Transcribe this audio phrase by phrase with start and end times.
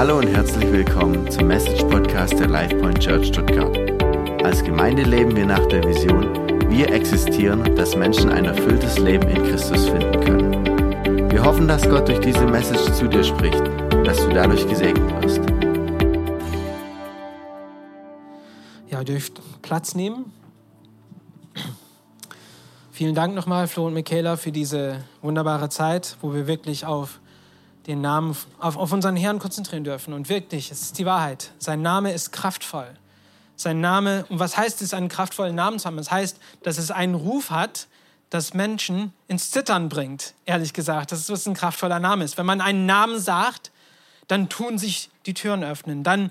[0.00, 3.76] Hallo und herzlich willkommen zum Message Podcast der LifePoint Church Stuttgart.
[4.42, 6.24] Als Gemeinde leben wir nach der Vision,
[6.70, 11.30] wir existieren, dass Menschen ein erfülltes Leben in Christus finden können.
[11.30, 15.22] Wir hoffen, dass Gott durch diese Message zu dir spricht und dass du dadurch gesegnet
[15.22, 15.40] wirst.
[18.88, 20.32] Ja, ihr dürft Platz nehmen.
[22.90, 27.20] Vielen Dank nochmal, Flo und Michaela, für diese wunderbare Zeit, wo wir wirklich auf
[27.86, 30.12] den Namen, auf, auf unseren Herrn konzentrieren dürfen.
[30.12, 31.50] Und wirklich, es ist die Wahrheit.
[31.58, 32.88] Sein Name ist kraftvoll.
[33.56, 35.98] Sein Name, und was heißt es, einen kraftvollen Namen zu haben?
[35.98, 37.88] Es das heißt, dass es einen Ruf hat,
[38.30, 41.12] das Menschen ins Zittern bringt, ehrlich gesagt.
[41.12, 42.38] Das ist, was ein kraftvoller Name ist.
[42.38, 43.72] Wenn man einen Namen sagt,
[44.28, 46.04] dann tun sich die Türen öffnen.
[46.04, 46.30] Dann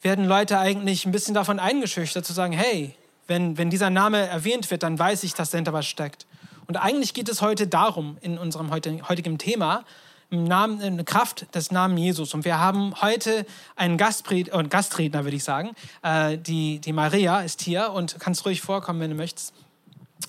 [0.00, 2.94] werden Leute eigentlich ein bisschen davon eingeschüchtert, zu sagen, hey,
[3.26, 6.26] wenn, wenn dieser Name erwähnt wird, dann weiß ich, dass dahinter was steckt.
[6.66, 9.84] Und eigentlich geht es heute darum, in unserem heutigen Thema,
[10.30, 12.34] im Namen, in Kraft des Namens Jesus.
[12.34, 13.46] Und wir haben heute
[13.76, 15.70] einen Gastpred äh, Gastredner, würde ich sagen.
[16.02, 19.54] Äh, die, die Maria ist hier und kannst ruhig vorkommen, wenn du möchtest.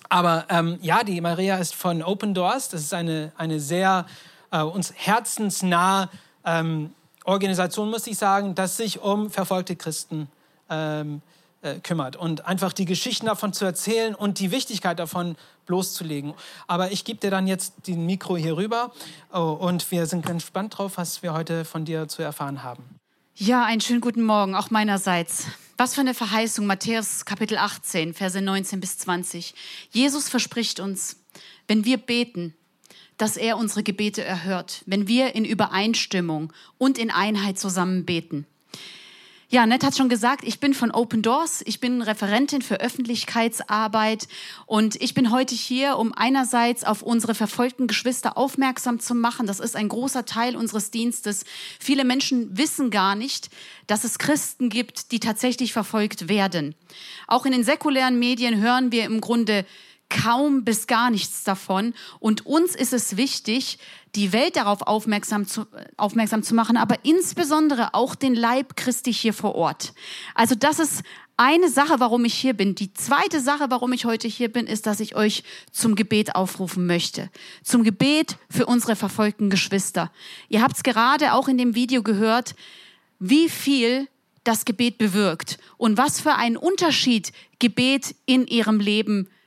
[0.08, 2.70] Aber ähm, ja, die Maria ist von Open Doors.
[2.70, 4.06] Das ist eine, eine sehr
[4.52, 6.10] äh, uns herzensnahe
[6.46, 6.94] ähm,
[7.26, 10.30] Organisation, muss ich sagen, das sich um verfolgte Christen
[10.70, 11.22] ähm,
[11.62, 16.34] äh, kümmert und einfach die Geschichten davon zu erzählen und die Wichtigkeit davon bloßzulegen.
[16.68, 18.92] Aber ich gebe dir dann jetzt den Mikro hier rüber
[19.34, 22.84] oh, und wir sind ganz gespannt drauf, was wir heute von dir zu erfahren haben.
[23.36, 25.46] Ja, einen schönen guten Morgen, auch meinerseits.
[25.78, 29.54] Was für eine Verheißung, Matthäus Kapitel 18, Verse 19 bis 20.
[29.92, 31.18] Jesus verspricht uns,
[31.68, 32.54] wenn wir beten,
[33.16, 38.46] dass er unsere Gebete erhört, wenn wir in Übereinstimmung und in Einheit zusammen beten.
[39.52, 44.28] Ja, Nett hat schon gesagt, ich bin von Open Doors, ich bin Referentin für Öffentlichkeitsarbeit
[44.68, 49.48] und ich bin heute hier, um einerseits auf unsere verfolgten Geschwister aufmerksam zu machen.
[49.48, 51.46] Das ist ein großer Teil unseres Dienstes.
[51.80, 53.50] Viele Menschen wissen gar nicht,
[53.88, 56.76] dass es Christen gibt, die tatsächlich verfolgt werden.
[57.26, 59.66] Auch in den säkulären Medien hören wir im Grunde
[60.10, 61.94] kaum bis gar nichts davon.
[62.20, 63.78] Und uns ist es wichtig,
[64.16, 65.66] die Welt darauf aufmerksam zu,
[65.98, 69.94] aufmerksam zu machen, aber insbesondere auch den Leib Christi hier vor Ort.
[70.34, 71.04] Also das ist
[71.38, 72.76] eine Sache, warum ich hier bin.
[72.76, 76.86] Die zweite Sache, warum ich heute hier bin, ist, dass ich euch zum Gebet aufrufen
[76.86, 77.30] möchte.
[77.64, 80.12] Zum Gebet für unsere verfolgten Geschwister.
[80.50, 82.56] Ihr habt es gerade auch in dem Video gehört,
[83.20, 84.08] wie viel
[84.44, 89.39] das Gebet bewirkt und was für einen Unterschied Gebet in ihrem Leben bewirkt.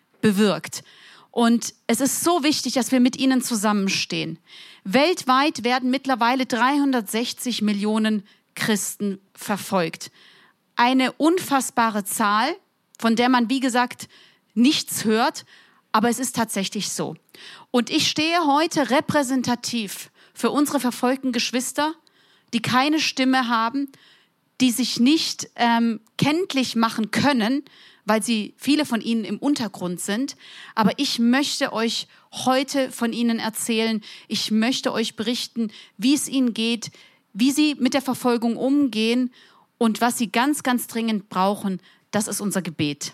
[1.30, 4.38] Und es ist so wichtig, dass wir mit ihnen zusammenstehen.
[4.84, 8.22] Weltweit werden mittlerweile 360 Millionen
[8.54, 10.10] Christen verfolgt.
[10.76, 12.54] Eine unfassbare Zahl,
[12.98, 14.08] von der man, wie gesagt,
[14.54, 15.44] nichts hört,
[15.90, 17.16] aber es ist tatsächlich so.
[17.70, 21.94] Und ich stehe heute repräsentativ für unsere verfolgten Geschwister,
[22.52, 23.90] die keine Stimme haben,
[24.60, 27.64] die sich nicht ähm, kenntlich machen können,
[28.04, 30.36] weil sie viele von ihnen im Untergrund sind.
[30.74, 34.02] Aber ich möchte euch heute von ihnen erzählen.
[34.28, 36.90] Ich möchte euch berichten, wie es ihnen geht,
[37.32, 39.32] wie sie mit der Verfolgung umgehen
[39.78, 41.80] und was sie ganz, ganz dringend brauchen.
[42.10, 43.12] Das ist unser Gebet.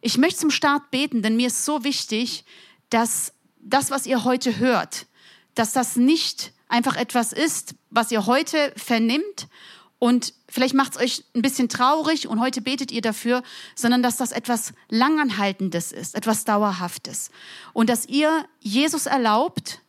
[0.00, 2.44] Ich möchte zum Start beten, denn mir ist so wichtig,
[2.90, 5.06] dass das, was ihr heute hört,
[5.54, 9.48] dass das nicht einfach etwas ist, was ihr heute vernimmt
[9.98, 13.42] und vielleicht macht es euch ein bisschen traurig und heute betet ihr dafür,
[13.74, 17.30] sondern dass das etwas Langanhaltendes ist, etwas Dauerhaftes.
[17.72, 19.80] Und dass ihr Jesus erlaubt,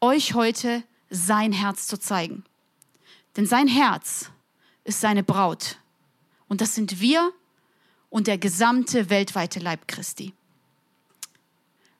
[0.00, 2.44] euch heute sein Herz zu zeigen.
[3.36, 4.30] Denn sein Herz
[4.84, 5.78] ist seine Braut.
[6.48, 7.32] Und das sind wir
[8.10, 10.34] und der gesamte weltweite Leib Christi.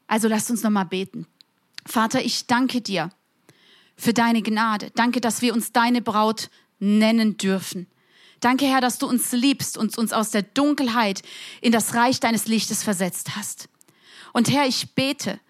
[0.06, 1.26] Also lasst uns nochmal beten.
[1.86, 3.10] Vater, ich danke dir
[3.96, 4.90] für deine Gnade.
[4.94, 7.86] Danke, dass wir uns deine Braut nennen dürfen.
[8.40, 11.22] Danke, Herr, dass du uns liebst und uns aus der Dunkelheit
[11.60, 13.68] in das Reich deines Lichtes versetzt hast.
[14.32, 15.40] Und Herr, ich bete,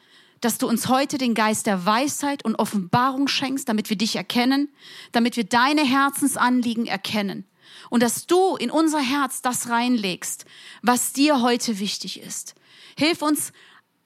[0.40, 4.68] dass du uns heute den Geist der Weisheit und Offenbarung schenkst, damit wir dich erkennen,
[5.12, 7.44] damit wir deine Herzensanliegen erkennen
[7.90, 10.44] und dass du in unser Herz das reinlegst,
[10.82, 12.54] was dir heute wichtig ist.
[12.96, 13.52] Hilf uns,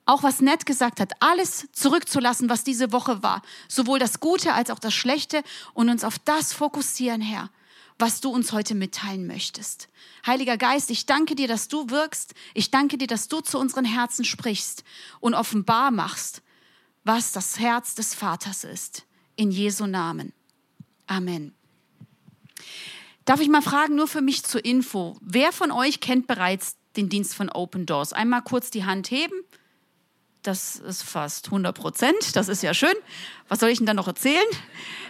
[0.06, 4.70] auch was Nett gesagt hat, alles zurückzulassen, was diese Woche war, sowohl das Gute als
[4.70, 5.43] auch das Schlechte
[5.75, 7.50] und uns auf das fokussieren, Herr,
[7.99, 9.88] was du uns heute mitteilen möchtest.
[10.26, 12.35] Heiliger Geist, ich danke dir, dass du wirkst.
[12.55, 14.85] Ich danke dir, dass du zu unseren Herzen sprichst
[15.20, 16.43] und offenbar machst,
[17.05, 19.05] was das Herz des Vaters ist.
[19.37, 20.32] In Jesu Namen.
[21.06, 21.55] Amen.
[23.25, 27.08] Darf ich mal fragen, nur für mich zur Info, wer von euch kennt bereits den
[27.08, 28.12] Dienst von Open Doors?
[28.12, 29.35] Einmal kurz die Hand heben.
[30.42, 32.34] Das ist fast 100 Prozent.
[32.34, 32.94] Das ist ja schön.
[33.48, 34.46] Was soll ich denn dann noch erzählen?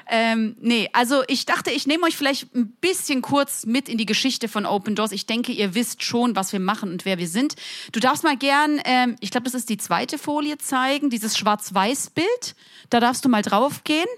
[0.08, 4.06] Ähm, nee, also ich dachte, ich nehme euch vielleicht ein bisschen kurz mit in die
[4.06, 5.12] Geschichte von Open Doors.
[5.12, 7.54] Ich denke, ihr wisst schon, was wir machen und wer wir sind.
[7.92, 12.56] Du darfst mal gern, ähm, ich glaube, das ist die zweite Folie zeigen, dieses Schwarz-Weiß-Bild.
[12.88, 14.08] Da darfst du mal drauf gehen.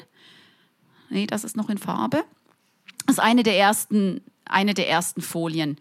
[1.10, 2.24] Nee, das ist noch in Farbe.
[3.06, 5.76] Das ist eine der ersten, eine der ersten Folien.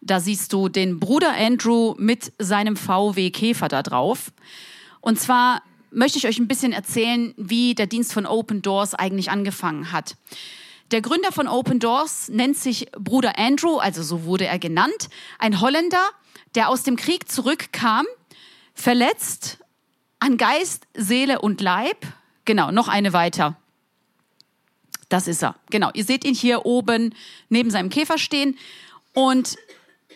[0.00, 4.32] Da siehst du den Bruder Andrew mit seinem VW Käfer da drauf.
[5.00, 9.30] Und zwar möchte ich euch ein bisschen erzählen, wie der Dienst von Open Doors eigentlich
[9.30, 10.16] angefangen hat.
[10.90, 15.08] Der Gründer von Open Doors nennt sich Bruder Andrew, also so wurde er genannt,
[15.38, 16.10] ein Holländer,
[16.54, 18.06] der aus dem Krieg zurückkam,
[18.74, 19.58] verletzt
[20.18, 22.06] an Geist, Seele und Leib.
[22.44, 23.56] Genau, noch eine weiter.
[25.08, 25.56] Das ist er.
[25.70, 27.14] Genau, ihr seht ihn hier oben
[27.48, 28.58] neben seinem Käfer stehen
[29.14, 29.56] und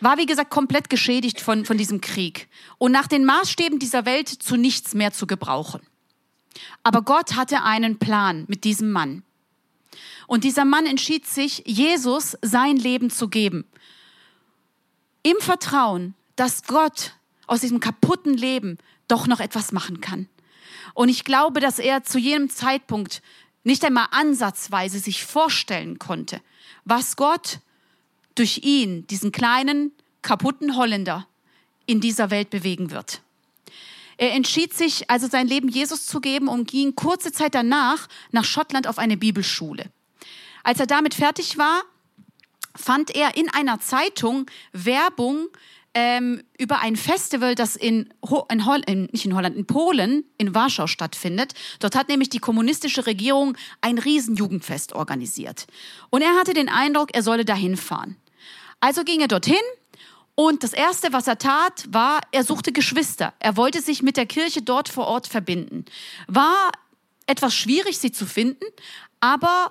[0.03, 4.29] war, wie gesagt, komplett geschädigt von, von diesem Krieg und nach den Maßstäben dieser Welt
[4.29, 5.81] zu nichts mehr zu gebrauchen.
[6.83, 9.23] Aber Gott hatte einen Plan mit diesem Mann.
[10.27, 13.65] Und dieser Mann entschied sich, Jesus sein Leben zu geben.
[15.23, 17.13] Im Vertrauen, dass Gott
[17.47, 18.79] aus diesem kaputten Leben
[19.09, 20.29] doch noch etwas machen kann.
[20.95, 23.23] Und ich glaube, dass er zu jenem Zeitpunkt
[23.65, 26.41] nicht einmal ansatzweise sich vorstellen konnte,
[26.85, 27.61] was Gott
[28.35, 29.93] durch ihn, diesen kleinen,
[30.23, 31.27] kaputten Holländer,
[31.87, 33.23] in dieser Welt bewegen wird.
[34.17, 38.45] Er entschied sich also sein Leben Jesus zu geben und ging kurze Zeit danach nach
[38.45, 39.87] Schottland auf eine Bibelschule.
[40.63, 41.83] Als er damit fertig war,
[42.77, 45.49] fand er in einer Zeitung Werbung
[45.95, 50.55] ähm, über ein Festival, das in, Ho in, in, nicht in Holland, in Polen, in
[50.55, 51.53] Warschau stattfindet.
[51.81, 55.67] Dort hat nämlich die kommunistische Regierung ein Riesenjugendfest organisiert.
[56.11, 58.17] Und er hatte den Eindruck, er solle dahin fahren.
[58.83, 59.55] Also ging er dorthin
[60.35, 63.33] und das Erste, was er tat, war, er suchte Geschwister.
[63.39, 65.85] Er wollte sich mit der Kirche dort vor Ort verbinden.
[66.27, 66.73] War
[67.27, 68.65] etwas schwierig, sie zu finden,
[69.21, 69.71] aber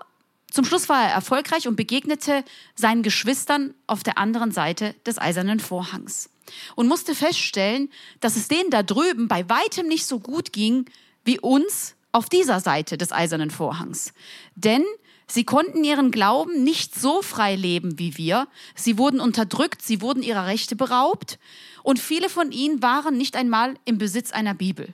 [0.50, 5.60] zum Schluss war er erfolgreich und begegnete seinen Geschwistern auf der anderen Seite des eisernen
[5.60, 6.30] Vorhangs
[6.76, 7.90] und musste feststellen,
[8.22, 10.86] dass es denen da drüben bei weitem nicht so gut ging
[11.26, 14.14] wie uns auf dieser Seite des eisernen Vorhangs.
[14.56, 14.86] Denn
[15.32, 18.50] Sie konnten ihren Glauben nicht so frei leben wie wir.
[18.76, 21.40] Sie wurden unterdrückt, sie wurden ihrer Rechte beraubt
[21.84, 24.94] und viele von ihnen waren nicht einmal im Besitz einer Bibel.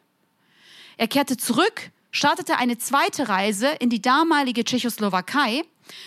[0.97, 5.63] Er kehrte zurück, startete eine zweite Reise in die damalige Tschechoslowakei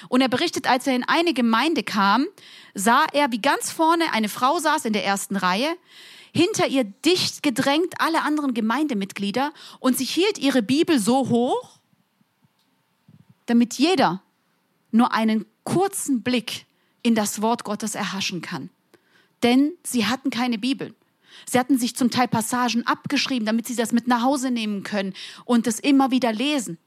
[0.09, 2.29] und er berichtet, als er in eine Gemeinde kam,
[2.73, 5.77] sah er, wie ganz vorne eine Frau saß in der ersten Reihe,
[6.33, 11.80] hinter ihr dicht gedrängt alle anderen Gemeindemitglieder und sie hielt ihre Bibel so hoch,
[13.51, 14.23] damit jeder
[14.93, 16.67] nur einen kurzen Blick
[17.03, 18.71] in das Wort Gottes erhaschen kann.
[19.43, 20.95] Denn sie hatten keine Bibeln.
[21.47, 25.15] Sie hatten sich zum Teil Passagen abgeschrieben, damit sie das mit nach Hause nehmen können
[25.45, 26.79] und es immer wieder lesen.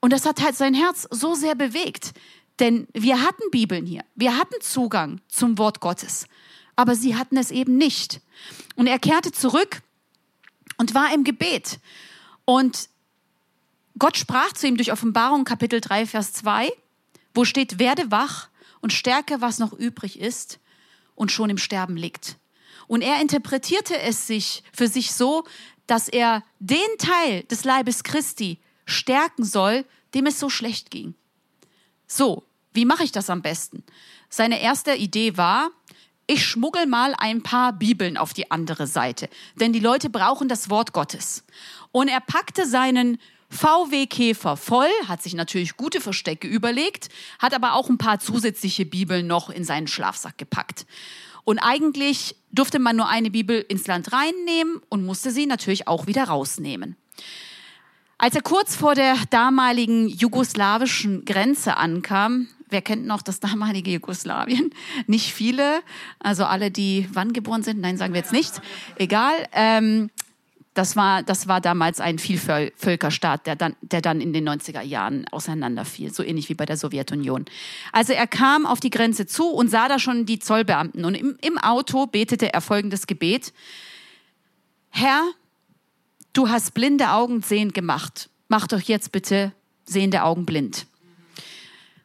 [0.00, 2.12] Und das hat halt sein Herz so sehr bewegt.
[2.60, 4.04] Denn wir hatten Bibeln hier.
[4.14, 6.26] Wir hatten Zugang zum Wort Gottes.
[6.76, 8.20] Aber sie hatten es eben nicht.
[8.76, 9.82] Und er kehrte zurück
[10.76, 11.78] und war im Gebet.
[12.44, 12.88] Und
[13.98, 16.70] Gott sprach zu ihm durch Offenbarung Kapitel 3, Vers 2,
[17.34, 18.48] wo steht, werde wach
[18.80, 20.60] und stärke, was noch übrig ist
[21.14, 22.36] und schon im Sterben liegt.
[22.86, 25.44] Und er interpretierte es sich für sich so,
[25.86, 29.84] dass er den Teil des Leibes Christi stärken soll,
[30.14, 31.14] dem es so schlecht ging.
[32.06, 33.82] So, wie mache ich das am besten?
[34.28, 35.70] Seine erste Idee war,
[36.26, 40.70] ich schmuggel mal ein paar Bibeln auf die andere Seite, denn die Leute brauchen das
[40.70, 41.44] Wort Gottes.
[41.90, 43.18] Und er packte seinen
[43.50, 48.84] VW Käfer voll, hat sich natürlich gute Verstecke überlegt, hat aber auch ein paar zusätzliche
[48.84, 50.86] Bibeln noch in seinen Schlafsack gepackt.
[51.44, 56.06] Und eigentlich durfte man nur eine Bibel ins Land reinnehmen und musste sie natürlich auch
[56.06, 56.96] wieder rausnehmen.
[58.18, 64.74] Als er kurz vor der damaligen jugoslawischen Grenze ankam, wer kennt noch das damalige Jugoslawien?
[65.06, 65.80] Nicht viele,
[66.18, 68.60] also alle, die wann geboren sind, nein, sagen wir jetzt nicht,
[68.96, 69.34] egal.
[69.52, 70.10] Ähm,
[70.78, 75.26] das war, das war damals ein Vielvölkerstaat, der dann, der dann in den 90er Jahren
[75.26, 77.46] auseinanderfiel, so ähnlich wie bei der Sowjetunion.
[77.90, 81.04] Also er kam auf die Grenze zu und sah da schon die Zollbeamten.
[81.04, 83.52] Und im, im Auto betete er folgendes Gebet.
[84.90, 85.24] Herr,
[86.32, 88.30] du hast blinde Augen sehend gemacht.
[88.46, 89.52] Mach doch jetzt bitte
[89.84, 90.86] sehende Augen blind.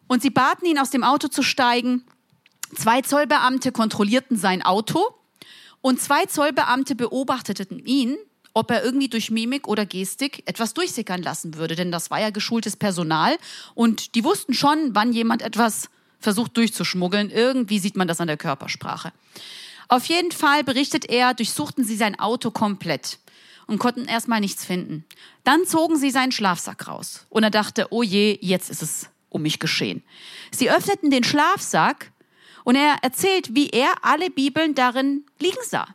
[0.07, 2.05] Und sie baten ihn, aus dem Auto zu steigen.
[2.75, 5.13] Zwei Zollbeamte kontrollierten sein Auto
[5.81, 8.17] und zwei Zollbeamte beobachteten ihn
[8.53, 11.75] ob er irgendwie durch Mimik oder Gestik etwas durchsickern lassen würde.
[11.75, 13.37] Denn das war ja geschultes Personal
[13.75, 17.31] und die wussten schon, wann jemand etwas versucht durchzuschmuggeln.
[17.31, 19.11] Irgendwie sieht man das an der Körpersprache.
[19.87, 23.19] Auf jeden Fall berichtet er, durchsuchten sie sein Auto komplett.
[23.65, 25.05] und konnten erstmal nichts finden.
[25.45, 29.41] Dann zogen sie seinen Schlafsack raus und er dachte, oh je, jetzt ist es um
[29.41, 30.03] mich geschehen.
[30.51, 32.11] Sie öffneten den Schlafsack
[32.65, 35.87] und er erzählt, wie er alle Bibeln darin liegen sah.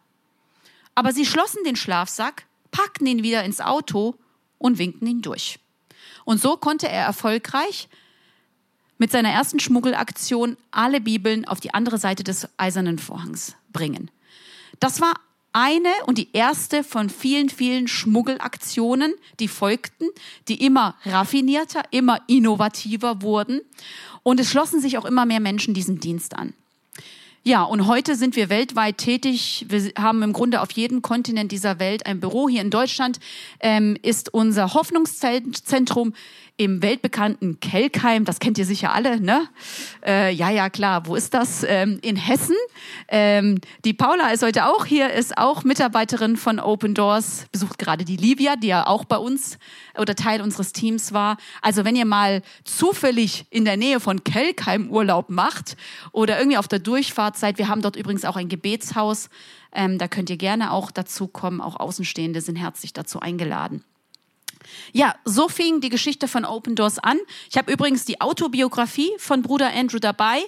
[0.95, 4.15] Aber sie schlossen den Schlafsack, packten ihn wieder ins Auto
[4.59, 5.59] und winkten ihn durch.
[6.25, 7.89] Und so konnte er erfolgreich
[8.99, 14.11] mit seiner ersten Schmuggelaktion alle Bibeln auf die andere Seite des eisernen Vorhangs bringen.
[14.81, 15.15] Das war
[15.53, 20.09] eine und die erste von vielen, vielen Schmuggelaktionen, die folgten,
[20.49, 23.61] die immer raffinierter, immer innovativer wurden.
[24.23, 26.55] Und es schlossen sich auch immer mehr Menschen diesem Dienst an.
[27.45, 29.65] Ja, und heute sind wir weltweit tätig.
[29.69, 32.49] Wir haben im Grunde auf jedem Kontinent dieser Welt ein Büro.
[32.49, 33.21] Hier in Deutschland
[33.61, 36.15] ähm, ist unser Hoffnungszentrum
[36.59, 39.49] im weltbekannten Kelkheim, das kennt ihr sicher alle, ne?
[40.05, 41.65] Äh, ja, ja, klar, wo ist das?
[41.67, 42.57] Ähm, in Hessen.
[43.07, 48.05] Ähm, die Paula ist heute auch hier, ist auch Mitarbeiterin von Open Doors, besucht gerade
[48.05, 49.57] die Livia, die ja auch bei uns
[49.97, 51.37] oder Teil unseres Teams war.
[51.63, 55.77] Also wenn ihr mal zufällig in der Nähe von Kelkheim Urlaub macht
[56.11, 59.31] oder irgendwie auf der Durchfahrt seid, wir haben dort übrigens auch ein Gebetshaus,
[59.73, 63.85] ähm, da könnt ihr gerne auch dazu kommen, auch Außenstehende sind herzlich dazu eingeladen.
[64.93, 67.19] Ja, so fing die Geschichte von Open Doors an.
[67.51, 70.41] Ich habe übrigens die Autobiografie von Bruder Andrew dabei.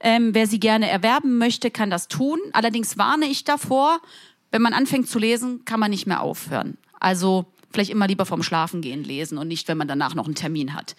[0.00, 2.38] Ähm, wer sie gerne erwerben möchte, kann das tun.
[2.52, 4.00] Allerdings warne ich davor,
[4.50, 6.76] wenn man anfängt zu lesen, kann man nicht mehr aufhören.
[7.00, 10.74] Also vielleicht immer lieber vom Schlafengehen lesen und nicht, wenn man danach noch einen Termin
[10.74, 10.96] hat.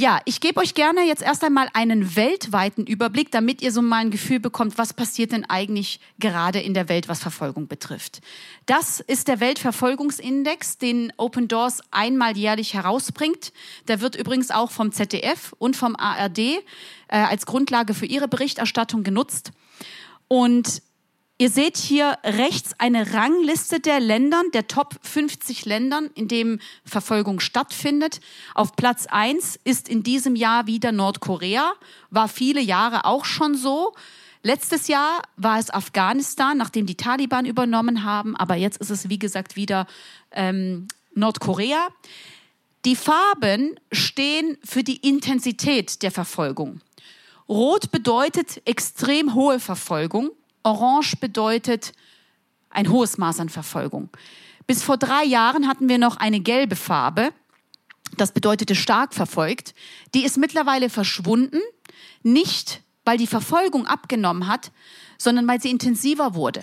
[0.00, 3.96] Ja, ich gebe euch gerne jetzt erst einmal einen weltweiten Überblick, damit ihr so mal
[3.96, 8.20] ein Gefühl bekommt, was passiert denn eigentlich gerade in der Welt, was Verfolgung betrifft.
[8.66, 13.52] Das ist der Weltverfolgungsindex, den Open Doors einmal jährlich herausbringt.
[13.88, 16.60] Der wird übrigens auch vom ZDF und vom ARD äh,
[17.08, 19.50] als Grundlage für ihre Berichterstattung genutzt.
[20.28, 20.80] Und
[21.40, 27.38] Ihr seht hier rechts eine Rangliste der Ländern, der Top 50 Ländern, in dem Verfolgung
[27.38, 28.18] stattfindet.
[28.56, 31.74] Auf Platz 1 ist in diesem Jahr wieder Nordkorea,
[32.10, 33.94] war viele Jahre auch schon so.
[34.42, 39.20] Letztes Jahr war es Afghanistan, nachdem die Taliban übernommen haben, aber jetzt ist es, wie
[39.20, 39.86] gesagt, wieder
[40.32, 41.86] ähm, Nordkorea.
[42.84, 46.80] Die Farben stehen für die Intensität der Verfolgung.
[47.48, 50.30] Rot bedeutet extrem hohe Verfolgung.
[50.68, 51.92] Orange bedeutet
[52.68, 54.10] ein hohes Maß an Verfolgung.
[54.66, 57.32] Bis vor drei Jahren hatten wir noch eine gelbe Farbe.
[58.18, 59.74] Das bedeutete stark verfolgt.
[60.14, 61.60] Die ist mittlerweile verschwunden.
[62.22, 64.70] Nicht, weil die Verfolgung abgenommen hat,
[65.16, 66.62] sondern weil sie intensiver wurde.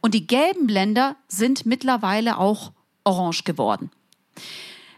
[0.00, 2.72] Und die gelben Länder sind mittlerweile auch
[3.04, 3.90] orange geworden.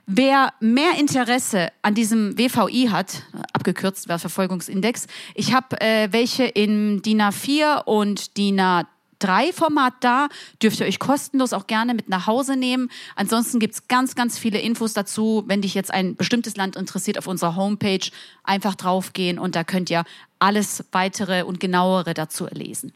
[0.06, 3.22] Wer mehr Interesse an diesem WVI hat,
[3.54, 10.28] abgekürzt Verfolgungsindex, ich habe äh, welche in DIN A4 und DIN A3 Format da,
[10.62, 12.90] dürft ihr euch kostenlos auch gerne mit nach Hause nehmen.
[13.16, 15.44] Ansonsten gibt's ganz, ganz viele Infos dazu.
[15.46, 18.10] Wenn dich jetzt ein bestimmtes Land interessiert, auf unserer Homepage
[18.42, 20.04] einfach draufgehen und da könnt ihr
[20.38, 22.92] alles weitere und genauere dazu lesen.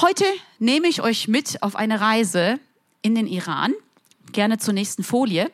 [0.00, 0.24] Heute
[0.58, 2.58] nehme ich euch mit auf eine Reise
[3.00, 3.72] in den Iran.
[4.32, 5.52] Gerne zur nächsten Folie.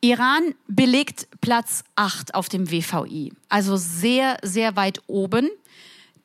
[0.00, 5.48] Iran belegt Platz 8 auf dem WVI, also sehr, sehr weit oben.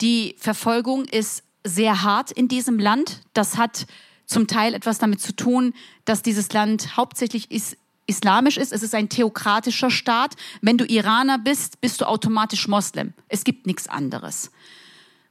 [0.01, 3.21] Die Verfolgung ist sehr hart in diesem Land.
[3.33, 3.85] Das hat
[4.25, 5.73] zum Teil etwas damit zu tun,
[6.05, 8.71] dass dieses Land hauptsächlich is islamisch ist.
[8.71, 10.35] Es ist ein theokratischer Staat.
[10.61, 13.13] Wenn du Iraner bist, bist du automatisch Moslem.
[13.27, 14.49] Es gibt nichts anderes.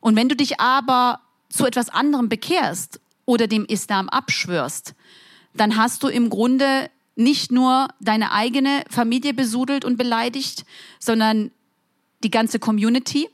[0.00, 4.94] Und wenn du dich aber zu etwas anderem bekehrst oder dem Islam abschwörst,
[5.54, 10.64] dann hast du im Grunde nicht nur deine eigene Familie besudelt und beleidigt,
[11.00, 11.50] sondern
[12.22, 13.28] die ganze Community,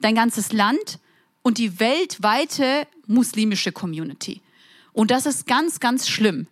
[0.00, 0.98] dein ganzes Land
[1.42, 4.40] und die weltweite muslimische Community.
[4.92, 6.46] Und das ist ganz, ganz schlimm,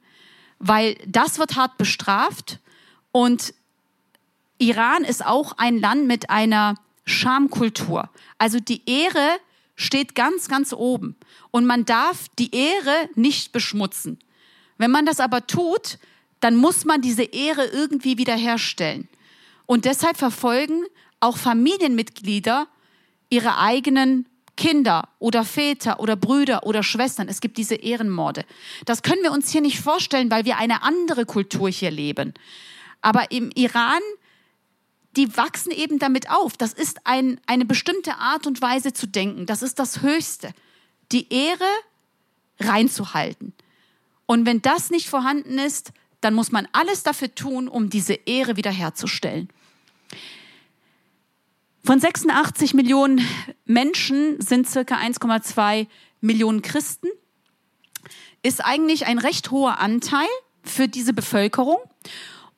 [0.58, 2.58] weil das wird hart bestraft
[3.12, 3.54] und
[4.58, 8.10] Iran ist auch ein Land mit einer Schamkultur.
[8.38, 9.38] Also die Ehre
[9.74, 11.16] steht ganz, ganz oben
[11.50, 14.18] und man darf die Ehre nicht beschmutzen.
[14.76, 15.98] Wenn man das aber tut,
[16.40, 19.08] dann muss man diese Ehre irgendwie wiederherstellen.
[19.66, 20.82] Und deshalb verfolgen
[21.20, 22.66] auch Familienmitglieder
[23.28, 27.28] ihre eigenen Kinder oder Väter oder Brüder oder Schwestern.
[27.28, 28.44] Es gibt diese Ehrenmorde.
[28.84, 32.34] Das können wir uns hier nicht vorstellen, weil wir eine andere Kultur hier leben.
[33.00, 34.02] Aber im Iran,
[35.16, 36.56] die wachsen eben damit auf.
[36.56, 39.46] Das ist ein, eine bestimmte Art und Weise zu denken.
[39.46, 40.52] Das ist das Höchste.
[41.12, 41.64] Die Ehre
[42.58, 43.54] reinzuhalten.
[44.26, 48.56] Und wenn das nicht vorhanden ist, dann muss man alles dafür tun, um diese Ehre
[48.56, 49.48] wiederherzustellen.
[51.82, 53.26] Von 86 Millionen
[53.64, 55.86] Menschen sind circa 1,2
[56.20, 57.08] Millionen Christen.
[58.42, 60.28] ist eigentlich ein recht hoher Anteil
[60.62, 61.78] für diese Bevölkerung.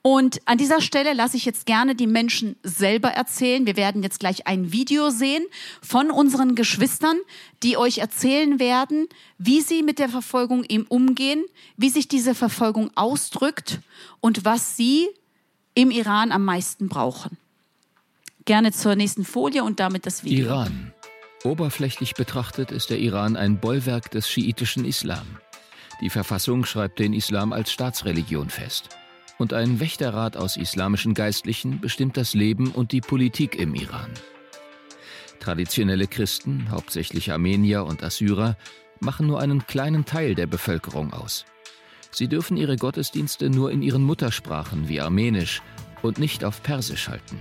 [0.03, 3.67] Und an dieser Stelle lasse ich jetzt gerne die Menschen selber erzählen.
[3.67, 5.45] Wir werden jetzt gleich ein Video sehen
[5.81, 7.17] von unseren Geschwistern,
[7.63, 9.07] die euch erzählen werden,
[9.39, 11.45] wie sie mit der Verfolgung eben umgehen,
[11.77, 13.79] wie sich diese Verfolgung ausdrückt
[14.21, 15.09] und was sie
[15.75, 17.39] im Iran am meisten brauchen.
[18.45, 20.47] Gerne zur nächsten Folie und damit das Video.
[20.47, 20.93] Iran.
[21.45, 25.27] Oberflächlich betrachtet ist der Iran ein Bollwerk des schiitischen Islam.
[26.01, 28.89] Die Verfassung schreibt den Islam als Staatsreligion fest
[29.43, 34.09] und ein Wächterrat aus islamischen Geistlichen bestimmt das Leben und die Politik im Iran.
[35.41, 38.57] Traditionelle Christen, hauptsächlich Armenier und Assyrer,
[39.01, 41.45] machen nur einen kleinen Teil der Bevölkerung aus.
[42.13, 45.61] Sie dürfen ihre Gottesdienste nur in ihren Muttersprachen wie Armenisch
[46.03, 47.41] und nicht auf Persisch halten.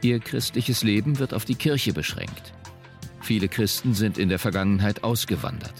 [0.00, 2.54] Ihr christliches Leben wird auf die Kirche beschränkt.
[3.20, 5.74] Viele Christen sind in der Vergangenheit ausgewandert.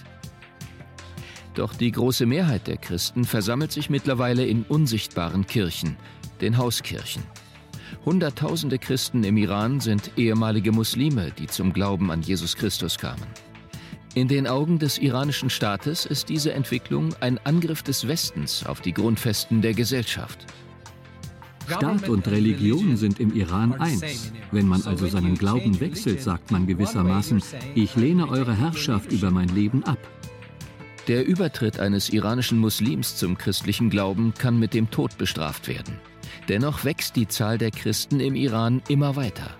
[1.55, 5.95] Doch die große Mehrheit der Christen versammelt sich mittlerweile in unsichtbaren Kirchen,
[6.41, 7.23] den Hauskirchen.
[8.03, 13.25] Hunderttausende Christen im Iran sind ehemalige Muslime, die zum Glauben an Jesus Christus kamen.
[14.15, 18.93] In den Augen des iranischen Staates ist diese Entwicklung ein Angriff des Westens auf die
[18.93, 20.45] Grundfesten der Gesellschaft.
[21.67, 24.31] Staat und Religion sind im Iran eins.
[24.51, 27.41] Wenn man also seinen Glauben wechselt, sagt man gewissermaßen,
[27.73, 29.97] ich lehne eure Herrschaft über mein Leben ab.
[31.07, 35.99] Der Übertritt eines iranischen Muslims zum christlichen Glauben kann mit dem Tod bestraft werden.
[36.49, 39.51] Dennoch wächst die Zahl der Christen im Iran immer weiter.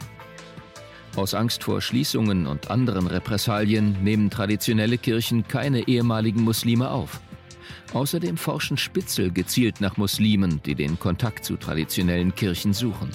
[1.16, 7.22] Aus Angst vor Schließungen und anderen Repressalien nehmen traditionelle Kirchen keine ehemaligen Muslime auf.
[7.94, 13.12] Außerdem forschen Spitzel gezielt nach Muslimen, die den Kontakt zu traditionellen Kirchen suchen.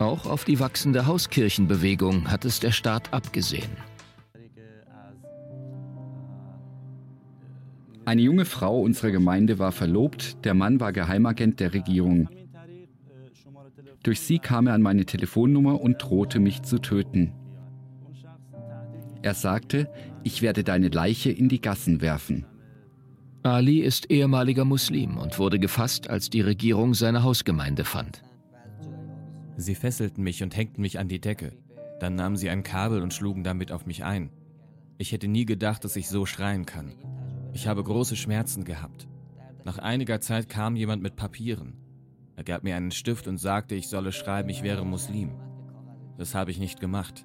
[0.00, 3.70] Auch auf die wachsende Hauskirchenbewegung hat es der Staat abgesehen.
[8.06, 12.28] Eine junge Frau unserer Gemeinde war verlobt, der Mann war Geheimagent der Regierung.
[14.04, 17.32] Durch sie kam er an meine Telefonnummer und drohte mich zu töten.
[19.22, 19.90] Er sagte,
[20.22, 22.46] ich werde deine Leiche in die Gassen werfen.
[23.42, 28.22] Ali ist ehemaliger Muslim und wurde gefasst, als die Regierung seine Hausgemeinde fand.
[29.56, 31.54] Sie fesselten mich und hängten mich an die Decke.
[31.98, 34.30] Dann nahmen sie ein Kabel und schlugen damit auf mich ein.
[34.96, 36.92] Ich hätte nie gedacht, dass ich so schreien kann.
[37.56, 39.08] Ich habe große Schmerzen gehabt.
[39.64, 41.72] Nach einiger Zeit kam jemand mit Papieren.
[42.34, 45.30] Er gab mir einen Stift und sagte, ich solle schreiben, ich wäre Muslim.
[46.18, 47.24] Das habe ich nicht gemacht.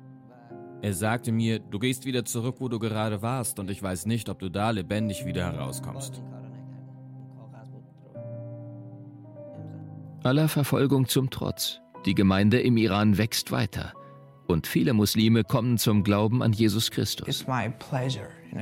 [0.81, 4.29] Er sagte mir, du gehst wieder zurück, wo du gerade warst, und ich weiß nicht,
[4.29, 6.23] ob du da lebendig wieder herauskommst.
[10.23, 13.91] Aller Verfolgung zum Trotz, die Gemeinde im Iran wächst weiter
[14.51, 17.45] und viele Muslime kommen zum Glauben an Jesus Christus.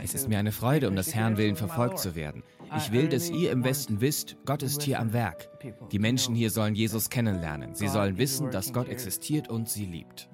[0.03, 2.43] Es ist mir eine Freude, um des Herrn willen verfolgt zu werden.
[2.77, 5.49] Ich will, dass ihr im Westen wisst, Gott ist hier am Werk.
[5.91, 7.73] Die Menschen hier sollen Jesus kennenlernen.
[7.73, 10.29] Sie sollen wissen, dass Gott existiert und sie liebt.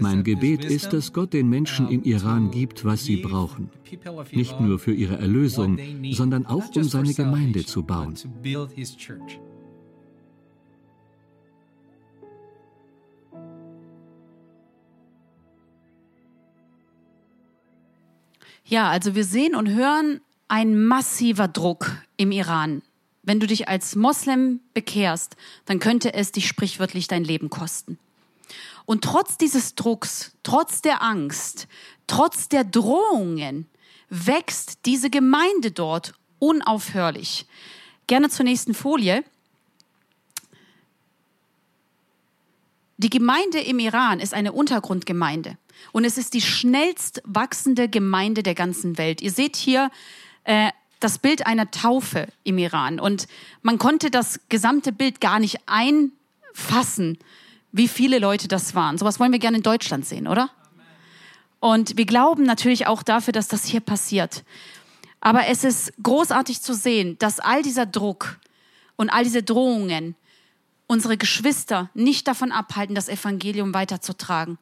[0.00, 3.70] Mein Gebet ist, dass Gott den Menschen im Iran gibt, was sie brauchen.
[4.32, 5.78] Nicht nur für ihre Erlösung,
[6.10, 8.14] sondern auch um seine Gemeinde zu bauen.
[18.64, 22.82] Ja, also wir sehen und hören ein massiver Druck im Iran.
[23.22, 27.98] Wenn du dich als Moslem bekehrst, dann könnte es dich sprichwörtlich dein Leben kosten.
[28.86, 31.68] Und trotz dieses Drucks, trotz der Angst,
[32.06, 33.66] trotz der Drohungen,
[34.08, 37.46] wächst diese Gemeinde dort unaufhörlich.
[38.08, 39.22] Gerne zur nächsten Folie.
[42.96, 45.56] Die Gemeinde im Iran ist eine Untergrundgemeinde.
[45.92, 49.20] Und es ist die schnellst wachsende Gemeinde der ganzen Welt.
[49.20, 49.90] Ihr seht hier
[50.44, 53.00] äh, das Bild einer Taufe im Iran.
[53.00, 53.26] Und
[53.62, 57.18] man konnte das gesamte Bild gar nicht einfassen,
[57.72, 58.98] wie viele Leute das waren.
[58.98, 60.50] Sowas wollen wir gerne in Deutschland sehen, oder?
[61.58, 64.44] Und wir glauben natürlich auch dafür, dass das hier passiert.
[65.20, 68.38] Aber es ist großartig zu sehen, dass all dieser Druck
[68.96, 70.14] und all diese Drohungen
[70.86, 74.58] unsere Geschwister nicht davon abhalten, das Evangelium weiterzutragen.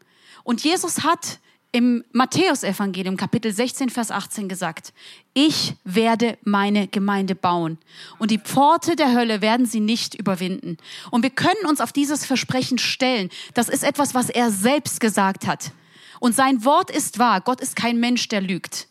[0.49, 1.41] Und Jesus hat
[1.73, 4.95] im Matthäusevangelium Kapitel 16, Vers 18 gesagt,
[5.35, 7.77] ich werde meine Gemeinde bauen
[8.19, 10.79] und die Pforte der Hölle werden sie nicht überwinden.
[11.11, 13.29] Und wir können uns auf dieses Versprechen stellen.
[13.53, 15.73] Das ist etwas, was er selbst gesagt hat.
[16.19, 17.43] Und sein Wort ist wahr.
[17.43, 18.89] Gott ist kein Mensch, der lügt.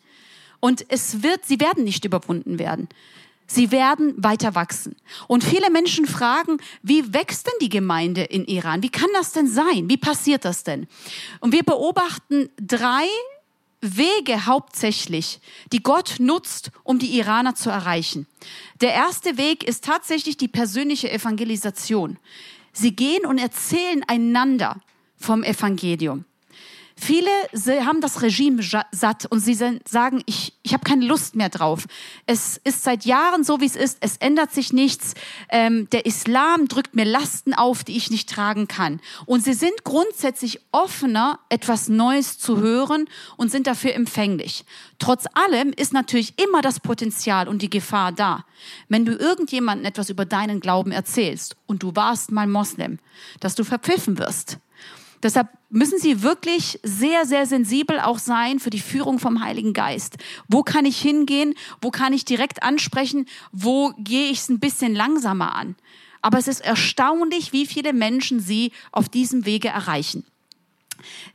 [0.60, 2.88] Und es wird, sie werden nicht überwunden werden.
[3.48, 4.98] Sie werden weiter wachsen.
[5.28, 8.84] Und viele Menschen fragen, wie wächst denn die Gemeinde in Iran?
[8.84, 9.90] Wie kann das denn sein?
[9.90, 10.88] Wie passiert das denn?
[11.40, 13.08] Und wir beobachten drei
[13.80, 15.40] Wege hauptsächlich,
[15.72, 18.28] die Gott nutzt, um die Iraner zu erreichen.
[18.82, 22.18] Der erste Weg ist tatsächlich die persönliche Evangelisation.
[22.74, 24.82] Sie gehen und erzählen einander
[25.16, 26.26] vom Evangelium.
[27.00, 27.30] Viele
[27.86, 31.86] haben das Regime satt und sie sagen, ich, ich habe keine Lust mehr drauf.
[32.26, 34.00] Es ist seit Jahren so, wie es ist.
[34.02, 35.14] Es ändert sich nichts.
[35.50, 39.00] Ähm, der Islam drückt mir Lasten auf, die ich nicht tragen kann.
[39.28, 43.06] Und sie sind grundsätzlich offener, etwas Neues zu hören
[43.38, 44.66] und sind dafür empfänglich.
[44.98, 48.44] Trotz allem ist natürlich immer das Potenzial und die Gefahr da.
[48.90, 52.98] Wenn du irgendjemandem etwas über deinen Glauben erzählst und du warst mal Moslem,
[53.40, 54.58] dass du verpfiffen wirst
[55.24, 60.18] Deshalb müssen Sie wirklich sehr, sehr sensibel auch sein für die Führung vom Heiligen Geist.
[60.48, 61.56] Wo kann ich hingehen?
[61.82, 63.26] Wo kann ich direkt ansprechen?
[63.52, 65.76] Wo gehe ich es ein bisschen langsamer an?
[66.22, 70.26] Aber es ist erstaunlich, wie viele Menschen Sie auf diesem Wege erreichen.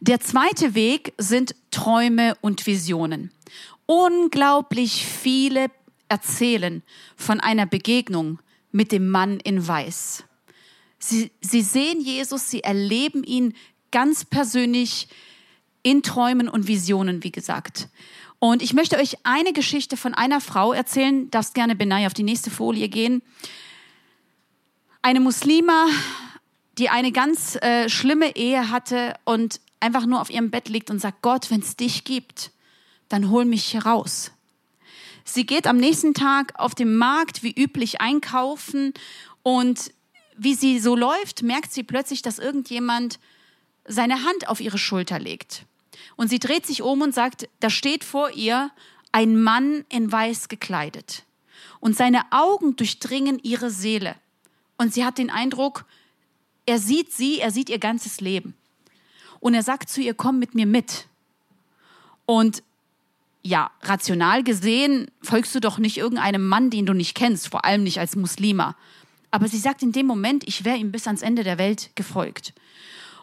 [0.00, 3.30] Der zweite Weg sind Träume und Visionen.
[3.86, 5.68] Unglaublich viele
[6.08, 6.82] erzählen
[7.16, 8.40] von einer Begegnung
[8.70, 10.24] mit dem Mann in Weiß.
[10.98, 13.54] Sie, sie sehen Jesus, sie erleben ihn
[13.92, 15.08] ganz persönlich
[15.84, 17.88] in Träumen und Visionen, wie gesagt.
[18.40, 21.30] Und ich möchte euch eine Geschichte von einer Frau erzählen.
[21.30, 23.22] Darfst gerne Benai auf die nächste Folie gehen.
[25.00, 25.86] Eine Muslima,
[26.78, 31.00] die eine ganz äh, schlimme Ehe hatte und einfach nur auf ihrem Bett liegt und
[31.00, 32.50] sagt, Gott, wenn es dich gibt,
[33.08, 34.32] dann hol mich hier raus.
[35.24, 38.92] Sie geht am nächsten Tag auf dem Markt wie üblich einkaufen
[39.42, 39.92] und
[40.36, 43.18] wie sie so läuft, merkt sie plötzlich, dass irgendjemand
[43.86, 45.64] seine Hand auf ihre Schulter legt.
[46.16, 48.70] Und sie dreht sich um und sagt, da steht vor ihr
[49.12, 51.24] ein Mann in weiß gekleidet.
[51.80, 54.14] Und seine Augen durchdringen ihre Seele.
[54.78, 55.84] Und sie hat den Eindruck,
[56.66, 58.54] er sieht sie, er sieht ihr ganzes Leben.
[59.40, 61.06] Und er sagt zu ihr, komm mit mir mit.
[62.26, 62.62] Und
[63.42, 67.82] ja, rational gesehen folgst du doch nicht irgendeinem Mann, den du nicht kennst, vor allem
[67.82, 68.76] nicht als Muslima.
[69.32, 72.52] Aber sie sagt in dem Moment, ich wäre ihm bis ans Ende der Welt gefolgt.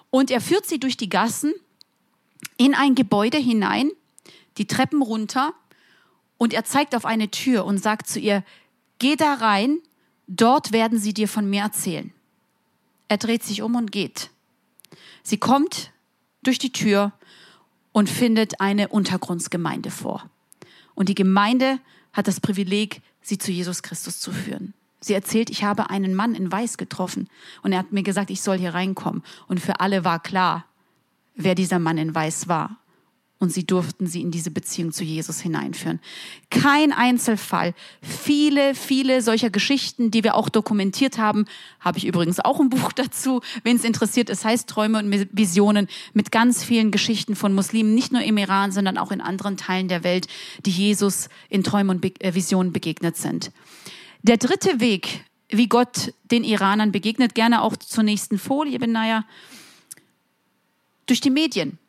[0.09, 1.53] Und er führt sie durch die Gassen
[2.57, 3.91] in ein Gebäude hinein,
[4.57, 5.53] die Treppen runter,
[6.37, 8.43] und er zeigt auf eine Tür und sagt zu ihr,
[8.97, 9.79] geh da rein,
[10.27, 12.13] dort werden sie dir von mir erzählen.
[13.09, 14.29] Er dreht sich um und geht.
[15.21, 15.91] Sie kommt
[16.41, 17.11] durch die Tür
[17.91, 20.29] und findet eine Untergrundsgemeinde vor.
[20.95, 21.79] Und die Gemeinde
[22.13, 24.73] hat das Privileg, sie zu Jesus Christus zu führen.
[25.01, 27.29] Sie erzählt, ich habe einen Mann in Weiß getroffen
[27.61, 29.23] und er hat mir gesagt, ich soll hier reinkommen.
[29.47, 30.65] Und für alle war klar,
[31.35, 32.77] wer dieser Mann in Weiß war.
[33.41, 36.01] Und sie durften sie in diese Beziehung zu Jesus hineinführen.
[36.49, 37.73] Kein Einzelfall.
[38.01, 41.45] Viele, viele solcher Geschichten, die wir auch dokumentiert haben,
[41.79, 44.29] habe ich übrigens auch ein Buch dazu, wenn es interessiert.
[44.29, 48.73] Es heißt Träume und Visionen mit ganz vielen Geschichten von Muslimen, nicht nur im Iran,
[48.73, 50.27] sondern auch in anderen Teilen der Welt,
[50.65, 53.53] die Jesus in Träumen und äh, Visionen begegnet sind.
[54.21, 59.25] Der dritte Weg, wie Gott den Iranern begegnet, gerne auch zur nächsten Folie, Benaya,
[61.05, 61.79] durch die Medien.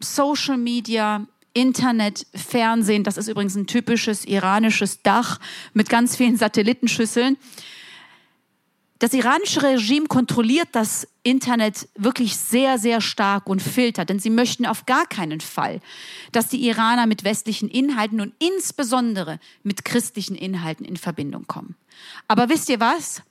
[0.00, 5.40] Social Media, Internet, Fernsehen, das ist übrigens ein typisches iranisches Dach
[5.72, 7.38] mit ganz vielen Satellitenschüsseln.
[8.98, 14.64] Das iranische Regime kontrolliert das Internet wirklich sehr, sehr stark und filtert, denn sie möchten
[14.64, 15.80] auf gar keinen Fall,
[16.32, 21.76] dass die Iraner mit westlichen Inhalten und insbesondere mit christlichen Inhalten in Verbindung kommen.
[22.26, 23.22] Aber wisst ihr was?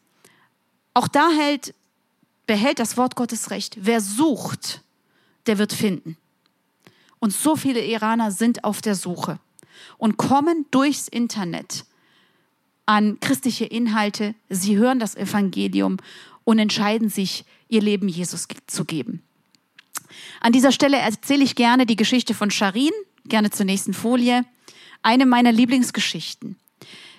[0.93, 1.73] Auch da hält,
[2.45, 3.77] behält das Wort Gottes recht.
[3.81, 4.81] Wer sucht,
[5.47, 6.15] der wird finden.
[7.19, 9.39] Und so viele Iraner sind auf der Suche
[9.97, 11.85] und kommen durchs Internet
[12.85, 15.97] an christliche Inhalte, sie hören das Evangelium
[16.43, 19.23] und entscheiden sich, ihr Leben Jesus zu geben.
[20.39, 22.91] An dieser Stelle erzähle ich gerne die Geschichte von Sharin,
[23.25, 24.45] gerne zur nächsten Folie.
[25.01, 26.57] Eine meiner Lieblingsgeschichten.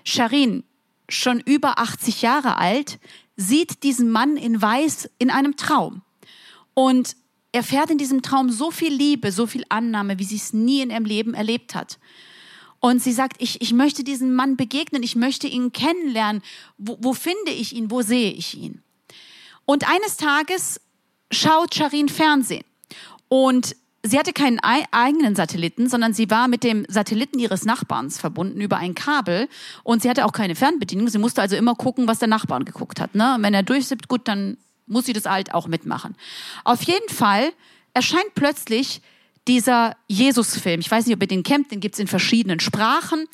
[0.05, 0.63] Sharin,
[1.09, 2.99] schon über 80 Jahre alt,
[3.37, 6.03] sieht diesen Mann in Weiß in einem Traum
[6.75, 7.17] und
[7.53, 10.91] erfährt in diesem Traum so viel Liebe, so viel Annahme, wie sie es nie in
[10.91, 11.99] ihrem Leben erlebt hat.
[12.81, 16.43] Und sie sagt, ich, ich möchte diesem Mann begegnen, ich möchte ihn kennenlernen.
[16.79, 17.91] Wo, wo finde ich ihn?
[17.91, 18.83] Wo sehe ich ihn?
[19.65, 20.81] Und eines Tages
[21.31, 22.65] schaut Sharin Fernsehen.
[23.29, 28.61] Und sie hatte keinen eigenen Satelliten, sondern sie war mit dem Satelliten ihres Nachbarns verbunden
[28.61, 29.49] über ein Kabel.
[29.83, 31.09] Und sie hatte auch keine Fernbedienung.
[31.09, 33.15] Sie musste also immer gucken, was der Nachbarn geguckt hat.
[33.15, 33.35] Ne?
[33.35, 36.15] Und wenn er durchsippt, gut, dann muss sie das halt auch mitmachen.
[36.65, 37.53] Auf jeden Fall
[37.95, 39.01] erscheint plötzlich
[39.49, 40.81] dieser Jesus-Film.
[40.81, 43.27] Ich weiß nicht, ob ihr den kennt, den gibt's in verschiedenen Sprachen.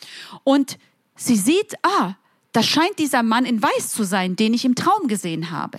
[0.44, 0.78] Und
[1.16, 2.14] sie sieht, ah,
[2.52, 5.78] das scheint dieser Mann in Weiß zu sein, den ich im Traum gesehen habe.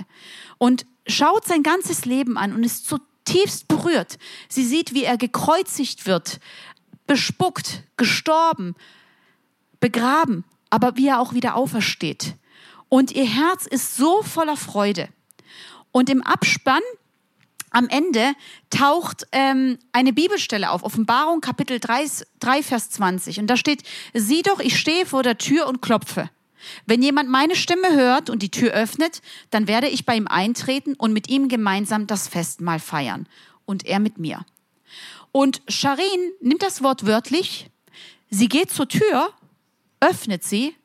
[0.58, 2.94] Und schaut sein ganzes Leben an und ist
[3.26, 4.18] tiefst berührt.
[4.50, 6.40] Sie sieht, wie er gekreuzigt wird,
[7.08, 8.76] bespuckt, gestorben,
[9.80, 12.36] begraben, aber wie er auch wieder aufersteht.
[12.90, 15.10] Und ihr Herz ist so voller Freude.
[15.92, 16.82] Und im Abspann
[17.74, 18.34] am Ende
[18.70, 22.06] taucht ähm, eine Bibelstelle auf, Offenbarung Kapitel 3,
[22.40, 23.40] 3, Vers 20.
[23.40, 23.84] Und da steht,
[24.14, 26.30] sieh doch, ich stehe vor der Tür und klopfe.
[26.86, 30.94] Wenn jemand meine Stimme hört und die Tür öffnet, dann werde ich bei ihm eintreten
[30.94, 33.28] und mit ihm gemeinsam das Festmahl feiern.
[33.66, 34.46] Und er mit mir.
[35.32, 37.70] Und Sharin nimmt das Wort wörtlich.
[38.30, 39.34] Sie geht zur Tür,
[40.00, 40.76] öffnet sie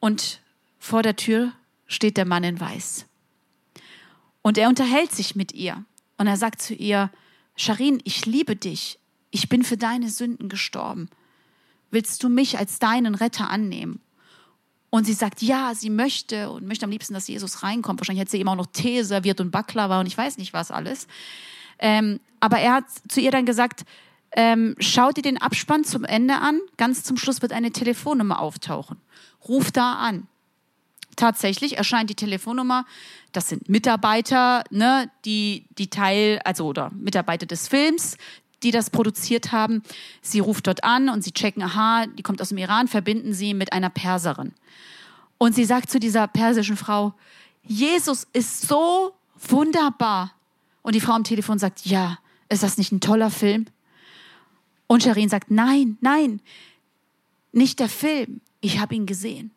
[0.00, 0.40] und
[0.78, 1.52] vor der Tür
[1.86, 3.06] steht der Mann in Weiß.
[4.46, 5.84] Und er unterhält sich mit ihr.
[6.18, 7.10] Und er sagt zu ihr,
[7.56, 9.00] Sharin, ich liebe dich.
[9.32, 11.10] Ich bin für deine Sünden gestorben.
[11.90, 14.00] Willst du mich als deinen Retter annehmen?
[14.88, 17.98] Und sie sagt, ja, sie möchte und möchte am liebsten, dass Jesus reinkommt.
[17.98, 20.70] Wahrscheinlich hat sie ihm auch noch Tee serviert und Baklava und ich weiß nicht was
[20.70, 21.08] alles.
[21.80, 23.84] Ähm, aber er hat zu ihr dann gesagt,
[24.30, 26.60] ähm, schau dir den Abspann zum Ende an.
[26.76, 28.98] Ganz zum Schluss wird eine Telefonnummer auftauchen
[29.48, 30.26] ruf da an.
[31.16, 32.84] Tatsächlich erscheint die Telefonnummer.
[33.32, 38.16] Das sind Mitarbeiter, ne, die, die Teil, also oder Mitarbeiter des Films,
[38.62, 39.82] die das produziert haben.
[40.22, 43.54] Sie ruft dort an und sie checken, aha, die kommt aus dem Iran, verbinden sie
[43.54, 44.52] mit einer Perserin.
[45.38, 47.14] Und sie sagt zu dieser persischen Frau,
[47.62, 49.12] Jesus ist so
[49.48, 50.32] wunderbar.
[50.82, 53.66] Und die Frau am Telefon sagt, ja, ist das nicht ein toller Film?
[54.86, 56.40] Und Sharin sagt, nein, nein,
[57.52, 59.50] nicht der Film ich habe ihn gesehen.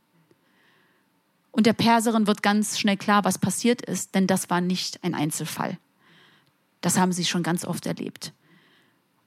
[1.60, 5.14] Und der Perserin wird ganz schnell klar, was passiert ist, denn das war nicht ein
[5.14, 5.78] Einzelfall.
[6.80, 8.32] Das haben sie schon ganz oft erlebt.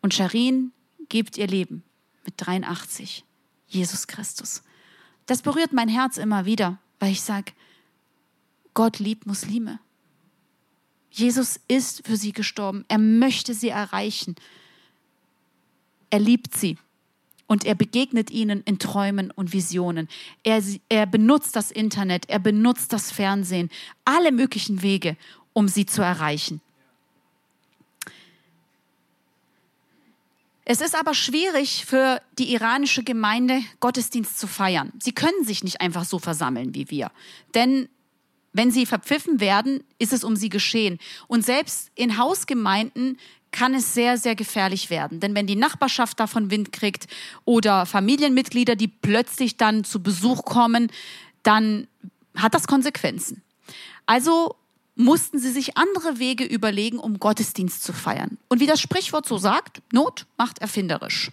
[0.00, 0.72] Und Sharin
[1.10, 1.84] gibt ihr Leben
[2.24, 3.26] mit 83.
[3.66, 4.62] Jesus Christus.
[5.26, 7.52] Das berührt mein Herz immer wieder, weil ich sage,
[8.72, 9.78] Gott liebt Muslime.
[11.10, 12.86] Jesus ist für sie gestorben.
[12.88, 14.36] Er möchte sie erreichen.
[16.08, 16.78] Er liebt sie
[17.52, 20.08] und er begegnet ihnen in Träumen und Visionen.
[20.42, 23.68] Er, er benutzt das Internet, er benutzt das Fernsehen,
[24.06, 25.18] alle möglichen Wege,
[25.52, 26.62] um sie zu erreichen.
[30.64, 34.90] Es ist aber schwierig für die iranische Gemeinde, Gottesdienst zu feiern.
[34.98, 37.10] Sie können sich nicht einfach so versammeln wie wir.
[37.54, 37.90] Denn
[38.54, 40.98] wenn sie verpfiffen werden, ist es um sie geschehen.
[41.28, 43.18] Und selbst in Hausgemeinden
[43.52, 45.20] kann es sehr, sehr gefährlich werden.
[45.20, 47.06] Denn wenn die Nachbarschaft davon Wind kriegt
[47.44, 50.90] oder Familienmitglieder, die plötzlich dann zu Besuch kommen,
[51.42, 51.86] dann
[52.34, 53.42] hat das Konsequenzen.
[54.06, 54.56] Also
[54.94, 58.38] mussten sie sich andere Wege überlegen, um Gottesdienst zu feiern.
[58.48, 61.30] Und wie das Sprichwort so sagt, Not macht erfinderisch.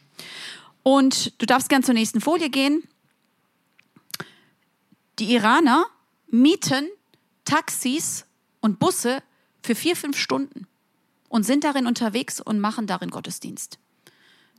[0.84, 2.84] Und du darfst gern zur nächsten Folie gehen.
[5.20, 5.86] Die Iraner
[6.30, 6.88] mieten
[7.44, 8.26] Taxis
[8.62, 9.22] und Busse
[9.62, 10.68] für vier, fünf Stunden
[11.30, 13.80] und sind darin unterwegs und machen darin Gottesdienst.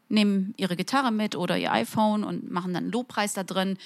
[0.08, 3.76] Nehmen ihre Gitarre mit oder ihr iPhone und machen dann Lobpreis da drin,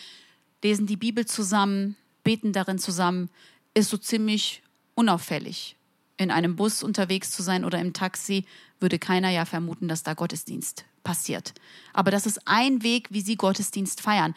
[0.62, 3.28] lesen die Bibel zusammen, beten darin zusammen.
[3.74, 4.62] Ist so ziemlich
[4.94, 5.76] unauffällig.
[6.16, 8.44] In einem Bus unterwegs zu sein oder im Taxi
[8.78, 11.52] würde keiner ja vermuten, dass da Gottesdienst passiert.
[11.92, 14.34] Aber das ist ein Weg, wie sie Gottesdienst feiern.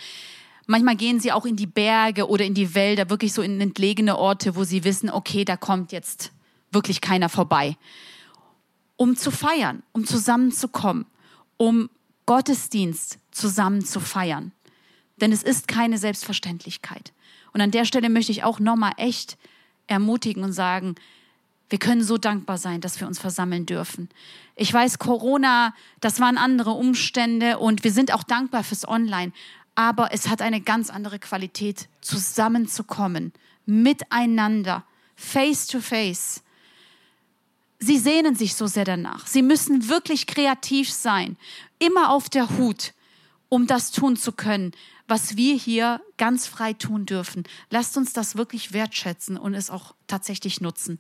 [0.65, 4.17] Manchmal gehen sie auch in die Berge oder in die Wälder, wirklich so in entlegene
[4.17, 6.31] Orte, wo sie wissen, okay, da kommt jetzt
[6.71, 7.77] wirklich keiner vorbei
[8.97, 11.05] um zu feiern, um zusammenzukommen,
[11.55, 11.89] um
[12.25, 14.51] Gottesdienst zusammen zu feiern.
[15.21, 17.13] Denn es ist keine Selbstverständlichkeit.
[17.53, 19.37] Und an der Stelle möchte ich auch nochmal echt
[19.87, 20.95] ermutigen und sagen,
[21.69, 24.09] wir können so dankbar sein, dass wir uns versammeln dürfen.
[24.55, 29.31] Ich weiß, Corona, das waren andere Umstände und wir sind auch dankbar fürs Online.
[29.75, 33.33] Aber es hat eine ganz andere Qualität, zusammenzukommen,
[33.65, 36.41] miteinander, face to face
[37.79, 39.27] sie sehnen sich so sehr danach.
[39.27, 41.37] Sie müssen wirklich kreativ sein,
[41.79, 42.93] immer auf der Hut,
[43.49, 44.71] um das tun zu können,
[45.07, 47.43] was wir hier ganz frei tun dürfen.
[47.69, 50.99] Lasst uns das wirklich wertschätzen und es auch tatsächlich nutzen.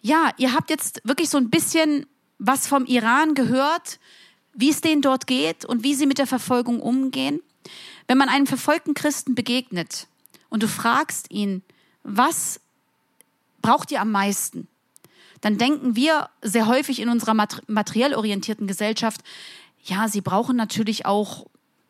[0.00, 2.06] Ja, ihr habt jetzt wirklich so ein bisschen
[2.38, 4.00] was vom Iran gehört,
[4.52, 7.40] wie es denen dort geht und wie sie mit der Verfolgung umgehen.
[8.08, 10.08] Wenn man einem verfolgten Christen begegnet
[10.48, 11.62] und du fragst ihn,
[12.02, 12.60] was
[13.62, 14.68] braucht ihr am meisten?
[15.40, 19.22] Dann denken wir sehr häufig in unserer materiell orientierten Gesellschaft,
[19.84, 21.46] ja, sie brauchen natürlich auch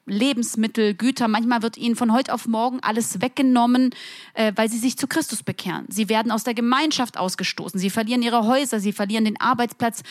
[0.06, 1.28] Lebensmittel, Güter.
[1.28, 3.90] Manchmal wird ihnen von heute auf morgen alles weggenommen,
[4.34, 5.86] äh, weil sie sich zu Christus bekehren.
[5.88, 7.78] Sie werden aus der Gemeinschaft ausgestoßen.
[7.78, 10.02] Sie verlieren ihre Häuser, sie verlieren den Arbeitsplatz.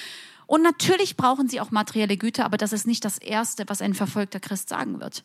[0.47, 3.93] Und natürlich brauchen sie auch materielle Güter, aber das ist nicht das Erste, was ein
[3.93, 5.23] verfolgter Christ sagen wird.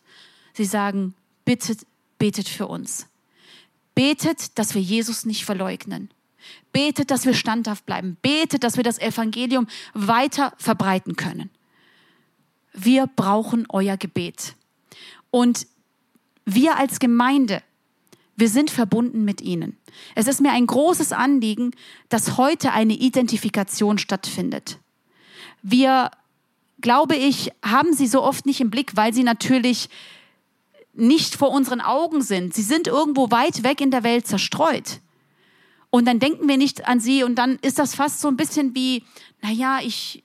[0.52, 1.86] Sie sagen, bittet,
[2.18, 3.06] betet für uns.
[3.94, 6.10] Betet, dass wir Jesus nicht verleugnen.
[6.72, 8.16] Betet, dass wir standhaft bleiben.
[8.22, 11.50] Betet, dass wir das Evangelium weiter verbreiten können.
[12.72, 14.54] Wir brauchen euer Gebet.
[15.30, 15.66] Und
[16.44, 17.62] wir als Gemeinde,
[18.36, 19.76] wir sind verbunden mit ihnen.
[20.14, 21.72] Es ist mir ein großes Anliegen,
[22.08, 24.78] dass heute eine Identifikation stattfindet.
[25.62, 26.10] Wir,
[26.80, 29.88] glaube ich, haben sie so oft nicht im Blick, weil sie natürlich
[30.92, 32.54] nicht vor unseren Augen sind.
[32.54, 35.00] Sie sind irgendwo weit weg in der Welt zerstreut.
[35.90, 38.74] Und dann denken wir nicht an sie und dann ist das fast so ein bisschen
[38.74, 39.04] wie,
[39.40, 40.24] naja, ich,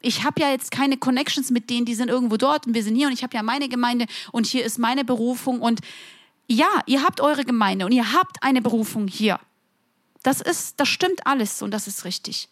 [0.00, 2.96] ich habe ja jetzt keine Connections mit denen, die sind irgendwo dort und wir sind
[2.96, 5.80] hier und ich habe ja meine Gemeinde und hier ist meine Berufung und
[6.46, 9.40] ja, ihr habt eure Gemeinde und ihr habt eine Berufung hier.
[10.22, 12.48] Das ist, das stimmt alles und das ist richtig.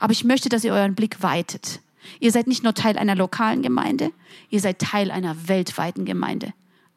[0.00, 1.80] Aber ich möchte, dass ihr euren Blick weitet.
[2.18, 4.10] Ihr seid nicht nur Teil einer lokalen Gemeinde,
[4.50, 6.52] ihr seid Teil einer weltweiten Gemeinde.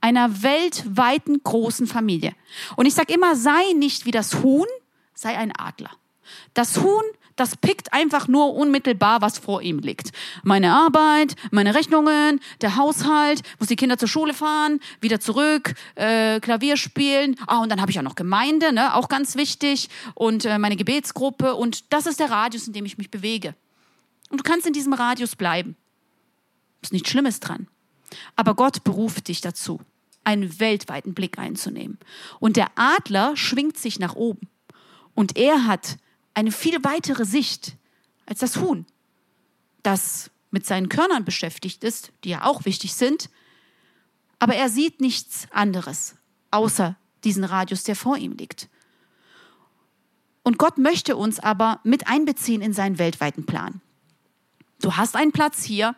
[0.06, 2.36] Einer weltweiten großen Familie.
[2.76, 4.68] Und ich sage immer, sei nicht wie das Huhn,
[5.15, 5.89] sei ein Adler.
[6.54, 7.04] Das Huhn
[7.36, 10.12] das pickt einfach nur unmittelbar, was vor ihm liegt.
[10.44, 16.39] Meine Arbeit, meine Rechnungen, der Haushalt, muss die Kinder zur Schule fahren, wieder zurück, äh,
[16.39, 17.36] Klavier spielen.
[17.46, 19.89] Ah, und dann habe ich auch noch Gemeinde, ne, auch ganz wichtig.
[20.13, 21.56] Und äh, meine Gebetsgruppe.
[21.56, 23.54] Und das ist der Radius, in dem ich mich bewege.
[24.30, 25.76] Und du kannst in diesem Radius bleiben.
[26.82, 27.68] Ist nichts Schlimmes dran.
[28.38, 29.82] Aber Gott beruft dich dazu,
[30.26, 31.98] einen weltweiten Blick einzunehmen.
[32.40, 34.50] Und der Adler schwingt sich nach oben.
[35.14, 35.98] Und er hat
[36.34, 37.78] eine viel weitere Sicht
[38.26, 38.86] als das Huhn,
[39.84, 43.30] das mit seinen Körnern beschäftigt ist, die ja auch wichtig sind,
[44.40, 46.16] aber er sieht nichts anderes
[46.52, 48.70] außer diesen Radius, der vor ihm liegt.
[50.44, 53.82] Und Gott möchte uns aber mit einbeziehen in seinen weltweiten Plan.
[54.82, 55.96] Du hast einen Platz hier,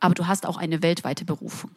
[0.00, 1.72] aber du hast auch eine weltweite Berufung.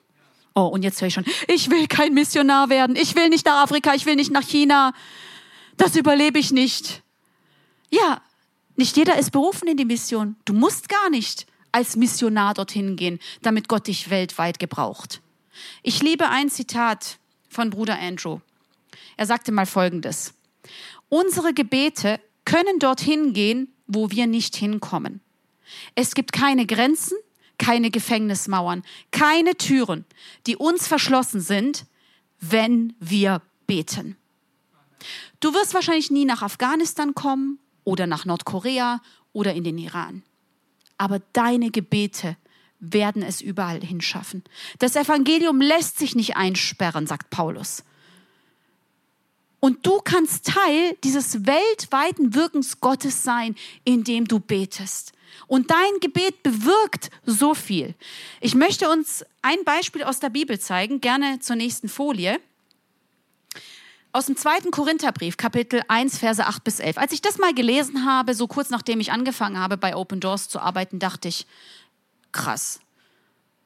[0.58, 3.62] Oh, und jetzt höre ich schon, ich will kein Missionar werden, ich will nicht nach
[3.62, 4.91] Afrika, ich will nicht nach China,
[5.78, 7.04] das überlebe ich nicht.
[7.91, 8.24] Ja,
[8.76, 10.36] nicht jeder ist berufen in die Mission.
[10.46, 15.22] Du musst gar nicht als Missionar dorthin gehen, damit Gott dich weltweit gebraucht.
[15.84, 18.39] Ich liebe ein Zitat von Bruder Andrew.
[19.15, 20.34] Er sagte mal Folgendes.
[21.08, 25.22] Unsere Gebete können dorthin gehen, wo wir nicht hinkommen.
[25.93, 27.15] Es gibt keine Grenzen,
[27.58, 30.06] keine Gefängnismauern, keine Türen,
[30.46, 31.86] die uns verschlossen sind,
[32.39, 34.15] wenn wir beten.
[35.39, 39.02] Du wirst wahrscheinlich nie nach Afghanistan kommen oder nach Nordkorea
[39.34, 40.24] oder in den Iran.
[40.98, 42.38] Aber deine Gebete
[42.80, 44.43] werden es überall hinschaffen.
[44.80, 47.84] Das Evangelium lässt sich nicht einsperren, sagt Paulus.
[49.60, 55.13] Und du kannst Teil dieses weltweiten Wirkens Gottes sein, indem du betest.
[55.48, 57.96] Und dein Gebet bewirkt so viel.
[58.39, 62.39] Ich möchte uns ein Beispiel aus der Bibel zeigen, gerne zur nächsten Folie
[64.17, 66.98] aus dem zweiten Korintherbrief, Kapitel 1, Verse 8 bis 11.
[66.98, 70.50] Als ich das mal gelesen habe, so kurz nachdem ich angefangen habe, bei Open Doors
[70.50, 71.46] zu arbeiten, dachte ich,
[72.32, 72.80] krass.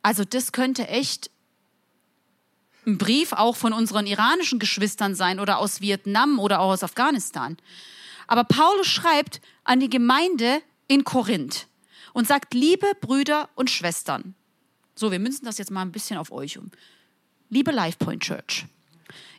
[0.01, 1.31] Also das könnte echt
[2.85, 7.57] ein Brief auch von unseren iranischen Geschwistern sein oder aus Vietnam oder auch aus Afghanistan.
[8.27, 11.67] Aber Paulus schreibt an die Gemeinde in Korinth
[12.13, 14.35] und sagt, liebe Brüder und Schwestern.
[14.95, 16.71] So, wir münzen das jetzt mal ein bisschen auf euch um.
[17.49, 18.65] Liebe LifePoint Church.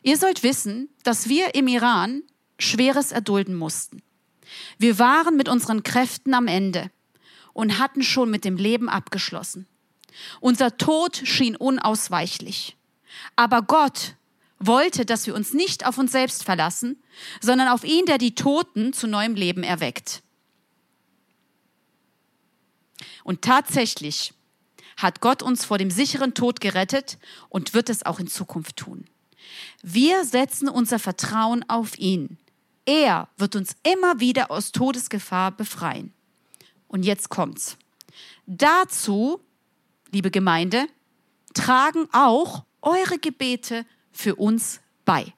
[0.03, 2.23] Ihr sollt wissen, dass wir im Iran
[2.59, 4.01] Schweres erdulden mussten.
[4.77, 6.91] Wir waren mit unseren Kräften am Ende
[7.53, 9.67] und hatten schon mit dem Leben abgeschlossen.
[10.39, 12.75] Unser Tod schien unausweichlich.
[13.35, 14.15] Aber Gott
[14.59, 17.01] wollte, dass wir uns nicht auf uns selbst verlassen,
[17.41, 20.23] sondern auf ihn, der die Toten zu neuem Leben erweckt.
[23.23, 24.33] Und tatsächlich
[24.97, 27.17] hat Gott uns vor dem sicheren Tod gerettet
[27.49, 29.05] und wird es auch in Zukunft tun.
[29.81, 32.37] Wir setzen unser Vertrauen auf ihn.
[32.85, 36.13] Er wird uns immer wieder aus Todesgefahr befreien.
[36.87, 37.77] Und jetzt kommt's.
[38.45, 39.41] Dazu,
[40.11, 40.85] liebe Gemeinde,
[41.53, 45.33] tragen auch eure Gebete für uns bei.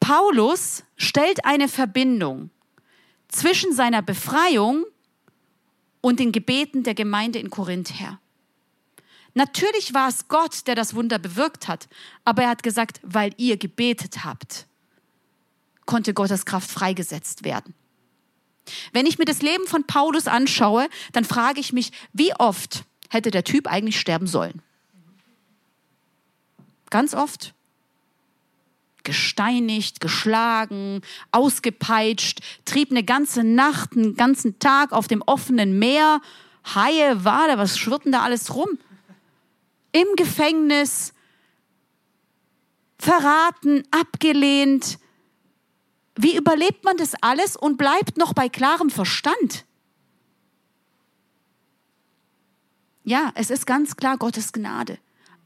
[0.00, 2.50] Paulus stellt eine Verbindung
[3.28, 4.84] zwischen seiner Befreiung
[6.00, 8.20] und den Gebeten der Gemeinde in Korinth her.
[9.32, 11.88] Natürlich war es Gott, der das Wunder bewirkt hat,
[12.24, 14.66] aber er hat gesagt, weil ihr gebetet habt,
[15.86, 17.74] konnte Gottes Kraft freigesetzt werden.
[18.92, 22.84] Wenn ich mir das Leben von Paulus anschaue, dann frage ich mich, wie oft
[23.14, 24.60] hätte der Typ eigentlich sterben sollen?
[26.90, 27.54] Ganz oft.
[29.02, 36.20] Gesteinigt, geschlagen, ausgepeitscht, trieb eine ganze Nacht, einen ganzen Tag auf dem offenen Meer.
[36.74, 38.78] Haie, Wale, was schwirrt denn da alles rum?
[39.94, 41.12] im Gefängnis.
[42.98, 44.98] verraten, abgelehnt.
[46.16, 49.66] Wie überlebt man das alles und bleibt noch bei klarem Verstand?
[53.04, 54.98] Ja, es ist ganz klar Gottes Gnade.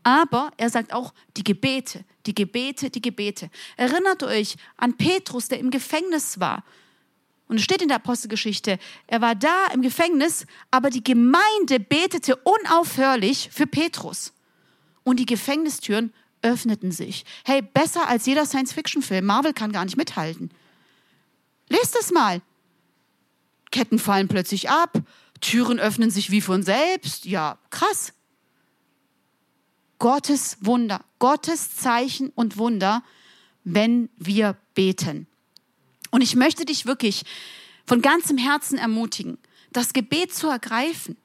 [0.04, 3.50] Aber er sagt auch die Gebete, die Gebete, die Gebete.
[3.76, 6.64] Erinnert euch an Petrus, der im Gefängnis war.
[7.48, 12.36] Und es steht in der Apostelgeschichte, er war da im Gefängnis, aber die Gemeinde betete
[12.36, 14.32] unaufhörlich für Petrus.
[15.02, 17.24] Und die Gefängnistüren öffneten sich.
[17.44, 19.24] Hey, besser als jeder Science-Fiction-Film.
[19.24, 20.50] Marvel kann gar nicht mithalten.
[21.68, 22.42] Lest es mal.
[23.70, 24.98] Ketten fallen plötzlich ab,
[25.40, 27.24] Türen öffnen sich wie von selbst.
[27.24, 28.12] Ja, krass.
[29.98, 33.02] Gottes Wunder, Gottes Zeichen und Wunder,
[33.64, 35.26] wenn wir beten.
[36.10, 37.24] Und ich möchte dich wirklich
[37.84, 39.38] von ganzem Herzen ermutigen,
[39.72, 41.16] das Gebet zu ergreifen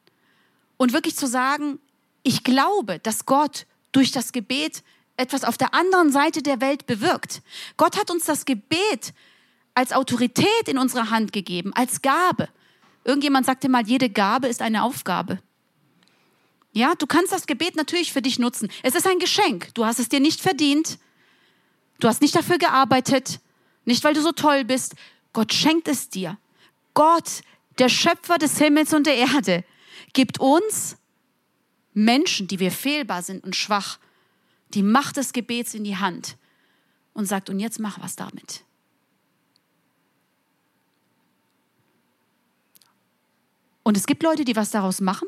[0.77, 1.79] und wirklich zu sagen,
[2.23, 4.83] ich glaube, dass Gott durch das Gebet
[5.17, 7.41] etwas auf der anderen Seite der Welt bewirkt.
[7.77, 9.13] Gott hat uns das Gebet
[9.75, 12.49] als Autorität in unsere Hand gegeben, als Gabe.
[13.03, 15.39] Irgendjemand sagte mal, jede Gabe ist eine Aufgabe.
[16.71, 18.69] Ja, du kannst das Gebet natürlich für dich nutzen.
[18.81, 19.73] Es ist ein Geschenk.
[19.75, 20.97] Du hast es dir nicht verdient.
[21.99, 23.39] Du hast nicht dafür gearbeitet.
[23.85, 24.95] Nicht, weil du so toll bist.
[25.33, 26.37] Gott schenkt es dir.
[26.93, 27.41] Gott,
[27.77, 29.63] der Schöpfer des Himmels und der Erde,
[30.13, 30.97] gibt uns
[31.93, 33.99] Menschen, die wir fehlbar sind und schwach,
[34.73, 36.37] die Macht des Gebets in die Hand
[37.13, 38.63] und sagt, und jetzt mach was damit.
[43.83, 45.27] Und es gibt Leute, die was daraus machen,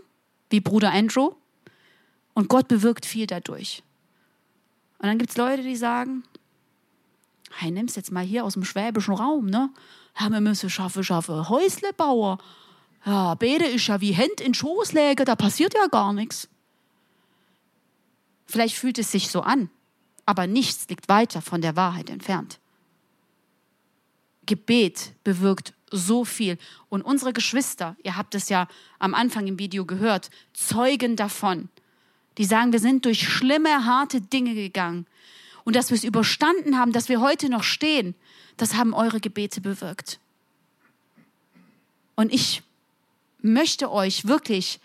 [0.49, 1.33] wie Bruder Andrew,
[2.33, 3.83] und Gott bewirkt viel dadurch.
[4.99, 6.23] Und dann gibt es Leute, die sagen,
[7.57, 9.69] hey, nimm's jetzt mal hier aus dem schwäbischen Raum, ne?
[10.19, 12.37] Ja, wir müssen schaffen, schaffen, Häusle bauen.
[13.05, 16.47] Ja, Bede ist ja wie Hände in Schoß legen, da passiert ja gar nichts.
[18.47, 19.69] Vielleicht fühlt es sich so an,
[20.25, 22.59] aber nichts liegt weiter von der Wahrheit entfernt.
[24.45, 26.57] Gebet bewirkt so viel.
[26.89, 28.67] Und unsere Geschwister, ihr habt es ja
[28.99, 31.69] am Anfang im Video gehört, zeugen davon.
[32.37, 35.05] Die sagen, wir sind durch schlimme, harte Dinge gegangen.
[35.63, 38.15] Und dass wir es überstanden haben, dass wir heute noch stehen,
[38.57, 40.19] das haben eure Gebete bewirkt.
[42.15, 42.61] Und ich
[43.41, 44.79] möchte euch wirklich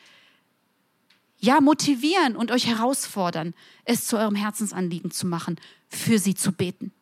[1.38, 3.54] ja, motivieren und euch herausfordern,
[3.84, 5.58] es zu eurem Herzensanliegen zu machen,
[5.88, 6.92] für sie zu beten.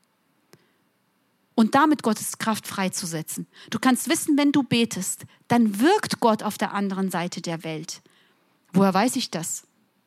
[1.58, 3.48] Und damit Gottes Kraft freizusetzen.
[3.70, 8.00] Du kannst wissen, wenn du betest, dann wirkt Gott auf der anderen Seite der Welt.
[8.72, 9.64] Woher weiß ich das?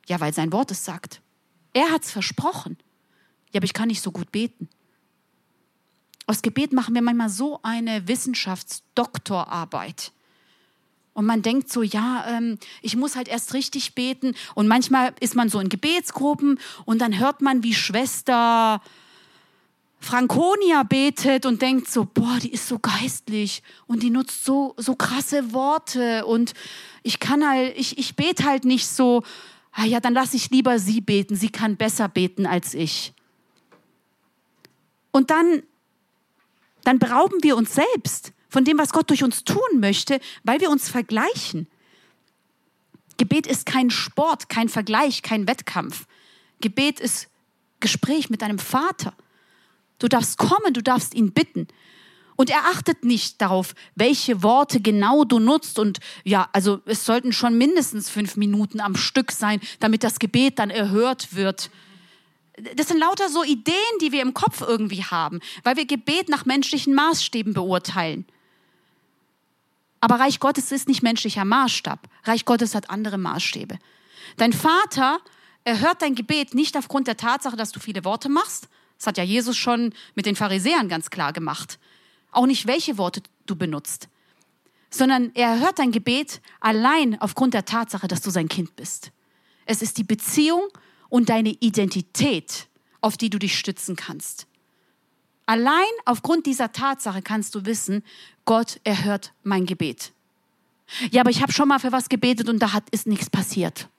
[0.07, 1.19] Ja, weil sein Wort es sagt.
[1.73, 2.77] Er hat es versprochen.
[3.51, 4.69] Ja, aber ich kann nicht so gut beten.
[6.25, 10.13] Aus Gebet machen wir manchmal so eine Wissenschaftsdoktorarbeit.
[11.13, 14.35] Und man denkt so, ja, ähm, ich muss halt erst richtig beten.
[14.55, 18.81] Und manchmal ist man so in Gebetsgruppen und dann hört man, wie Schwester
[20.01, 24.95] Franconia betet und denkt so, boah, die ist so geistlich und die nutzt so, so
[24.95, 26.53] krasse Worte und
[27.03, 29.23] ich kann halt, ich, ich bete halt nicht so,
[29.71, 33.13] ah ja, dann lasse ich lieber sie beten, sie kann besser beten als ich.
[35.11, 35.61] Und dann,
[36.83, 40.71] dann berauben wir uns selbst von dem, was Gott durch uns tun möchte, weil wir
[40.71, 41.67] uns vergleichen.
[43.17, 46.07] Gebet ist kein Sport, kein Vergleich, kein Wettkampf.
[46.59, 47.27] Gebet ist
[47.79, 49.13] Gespräch mit deinem Vater.
[50.01, 51.67] Du darfst kommen, du darfst ihn bitten.
[52.35, 55.77] Und er achtet nicht darauf, welche Worte genau du nutzt.
[55.77, 60.57] Und ja, also es sollten schon mindestens fünf Minuten am Stück sein, damit das Gebet
[60.57, 61.69] dann erhört wird.
[62.75, 66.45] Das sind lauter so Ideen, die wir im Kopf irgendwie haben, weil wir Gebet nach
[66.45, 68.25] menschlichen Maßstäben beurteilen.
[69.99, 72.09] Aber Reich Gottes ist nicht menschlicher Maßstab.
[72.23, 73.77] Reich Gottes hat andere Maßstäbe.
[74.37, 75.19] Dein Vater
[75.63, 78.67] erhört dein Gebet nicht aufgrund der Tatsache, dass du viele Worte machst.
[79.01, 81.79] Das hat ja Jesus schon mit den Pharisäern ganz klar gemacht.
[82.29, 84.09] Auch nicht, welche Worte du benutzt,
[84.91, 89.11] sondern er erhört dein Gebet allein aufgrund der Tatsache, dass du sein Kind bist.
[89.65, 90.67] Es ist die Beziehung
[91.09, 92.67] und deine Identität,
[93.01, 94.45] auf die du dich stützen kannst.
[95.47, 95.73] Allein
[96.05, 98.03] aufgrund dieser Tatsache kannst du wissen,
[98.45, 100.11] Gott erhört mein Gebet.
[101.09, 103.89] Ja, aber ich habe schon mal für was gebetet und da hat, ist nichts passiert.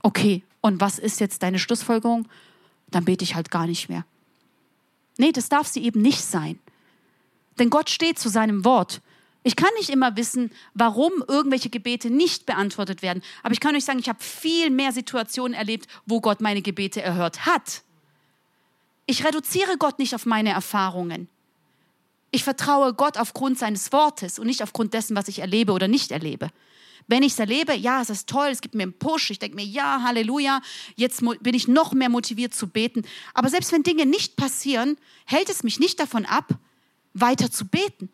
[0.00, 2.26] Okay, und was ist jetzt deine Schlussfolgerung?
[2.90, 4.04] Dann bete ich halt gar nicht mehr.
[5.16, 6.58] Nee, das darf sie eben nicht sein.
[7.58, 9.00] Denn Gott steht zu seinem Wort.
[9.42, 13.22] Ich kann nicht immer wissen, warum irgendwelche Gebete nicht beantwortet werden.
[13.42, 17.02] Aber ich kann euch sagen, ich habe viel mehr Situationen erlebt, wo Gott meine Gebete
[17.02, 17.82] erhört hat.
[19.06, 21.28] Ich reduziere Gott nicht auf meine Erfahrungen.
[22.30, 26.10] Ich vertraue Gott aufgrund seines Wortes und nicht aufgrund dessen, was ich erlebe oder nicht
[26.10, 26.50] erlebe.
[27.06, 29.56] Wenn ich es erlebe, ja, es ist toll, es gibt mir einen Push, ich denke
[29.56, 30.60] mir, ja, Halleluja,
[30.96, 33.02] jetzt bin ich noch mehr motiviert zu beten.
[33.34, 36.58] Aber selbst wenn Dinge nicht passieren, hält es mich nicht davon ab,
[37.14, 38.10] weiter zu beten.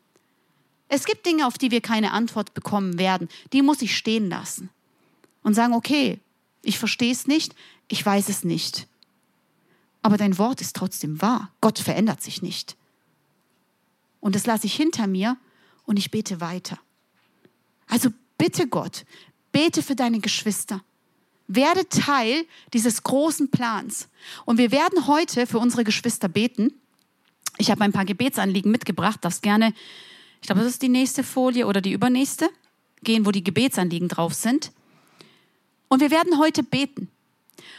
[0.89, 3.29] Es gibt Dinge, auf die wir keine Antwort bekommen werden.
[3.53, 4.71] Die muss ich stehen lassen
[5.43, 6.21] und sagen, okay,
[6.63, 7.55] ich verstehe es nicht,
[7.89, 8.87] ich weiß es nicht.
[10.03, 11.51] Aber dein Wort ist trotzdem wahr.
[11.61, 12.77] Gott verändert sich nicht.
[14.21, 15.37] Und das lasse ich hinter mir
[15.87, 16.79] und ich bete weiter.
[17.87, 19.05] Also bitte Gott,
[19.53, 20.83] bete für deine Geschwister.
[21.47, 24.09] Werde Teil dieses großen Plans.
[24.45, 26.73] Und wir werden heute für unsere Geschwister beten.
[27.59, 29.75] Ich habe ein paar Gebetsanliegen mitgebracht, das gerne,
[30.41, 32.49] ich glaube, das ist die nächste Folie oder die übernächste,
[33.03, 34.73] gehen, wo die Gebetsanliegen drauf sind.
[35.89, 37.11] Und wir werden heute beten.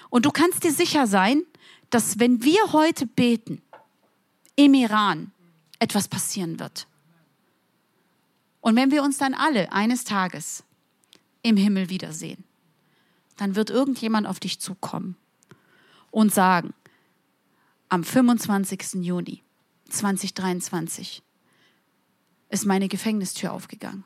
[0.09, 1.43] Und du kannst dir sicher sein,
[1.89, 3.61] dass wenn wir heute beten,
[4.55, 5.31] im Iran
[5.79, 6.87] etwas passieren wird.
[8.65, 10.63] Und wenn wir uns dann alle eines Tages
[11.43, 12.43] im Himmel wiedersehen,
[13.37, 15.15] dann wird irgendjemand auf dich zukommen
[16.09, 16.73] und sagen,
[17.89, 19.03] am 25.
[19.05, 19.43] Juni
[19.89, 21.21] 2023
[22.49, 24.03] ist meine Gefängnistür aufgegangen.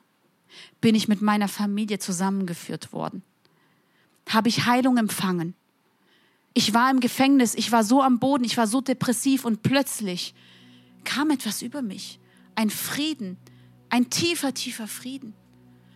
[0.82, 3.24] Bin ich mit meiner Familie zusammengeführt worden
[4.30, 5.56] habe ich Heilung empfangen.
[6.54, 10.34] Ich war im Gefängnis, ich war so am Boden, ich war so depressiv und plötzlich
[11.04, 12.20] kam etwas über mich.
[12.56, 13.38] Ein Frieden,
[13.90, 15.34] ein tiefer, tiefer Frieden.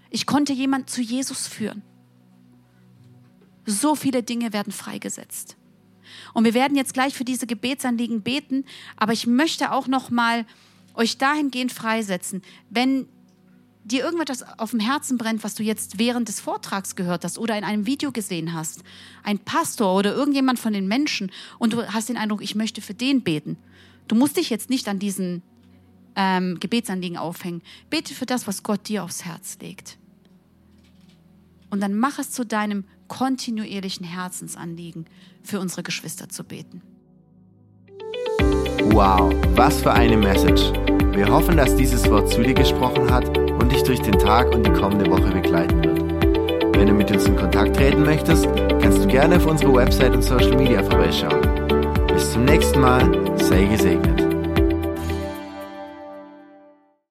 [0.10, 1.82] Ich konnte jemand zu Jesus führen.
[3.66, 5.58] So viele Dinge werden freigesetzt.
[6.34, 8.66] Und wir werden jetzt gleich für diese Gebetsanliegen beten,
[8.98, 10.46] aber ich möchte auch noch mal
[10.94, 13.08] euch dahingehend freisetzen, wenn
[13.84, 17.58] dir irgendetwas auf dem Herzen brennt, was du jetzt während des Vortrags gehört hast oder
[17.58, 18.84] in einem Video gesehen hast,
[19.24, 22.94] ein Pastor oder irgendjemand von den Menschen und du hast den Eindruck, ich möchte für
[22.94, 23.58] den beten.
[24.08, 25.42] Du musst dich jetzt nicht an diesen
[26.16, 27.62] ähm, Gebetsanliegen aufhängen.
[27.90, 29.98] Bete für das, was Gott dir aufs Herz legt.
[31.70, 35.06] Und dann mach es zu deinem kontinuierlichen Herzensanliegen,
[35.44, 36.82] für unsere Geschwister zu beten.
[38.92, 40.72] Wow, was für eine Message.
[41.14, 44.66] Wir hoffen, dass dieses Wort zu dir gesprochen hat und dich durch den Tag und
[44.66, 46.76] die kommende Woche begleiten wird.
[46.76, 48.46] Wenn du mit uns in Kontakt treten möchtest,
[48.82, 51.42] kannst du gerne auf unsere Website und Social Media vorbeischauen.
[52.08, 54.33] Bis zum nächsten Mal, sei gesegnet.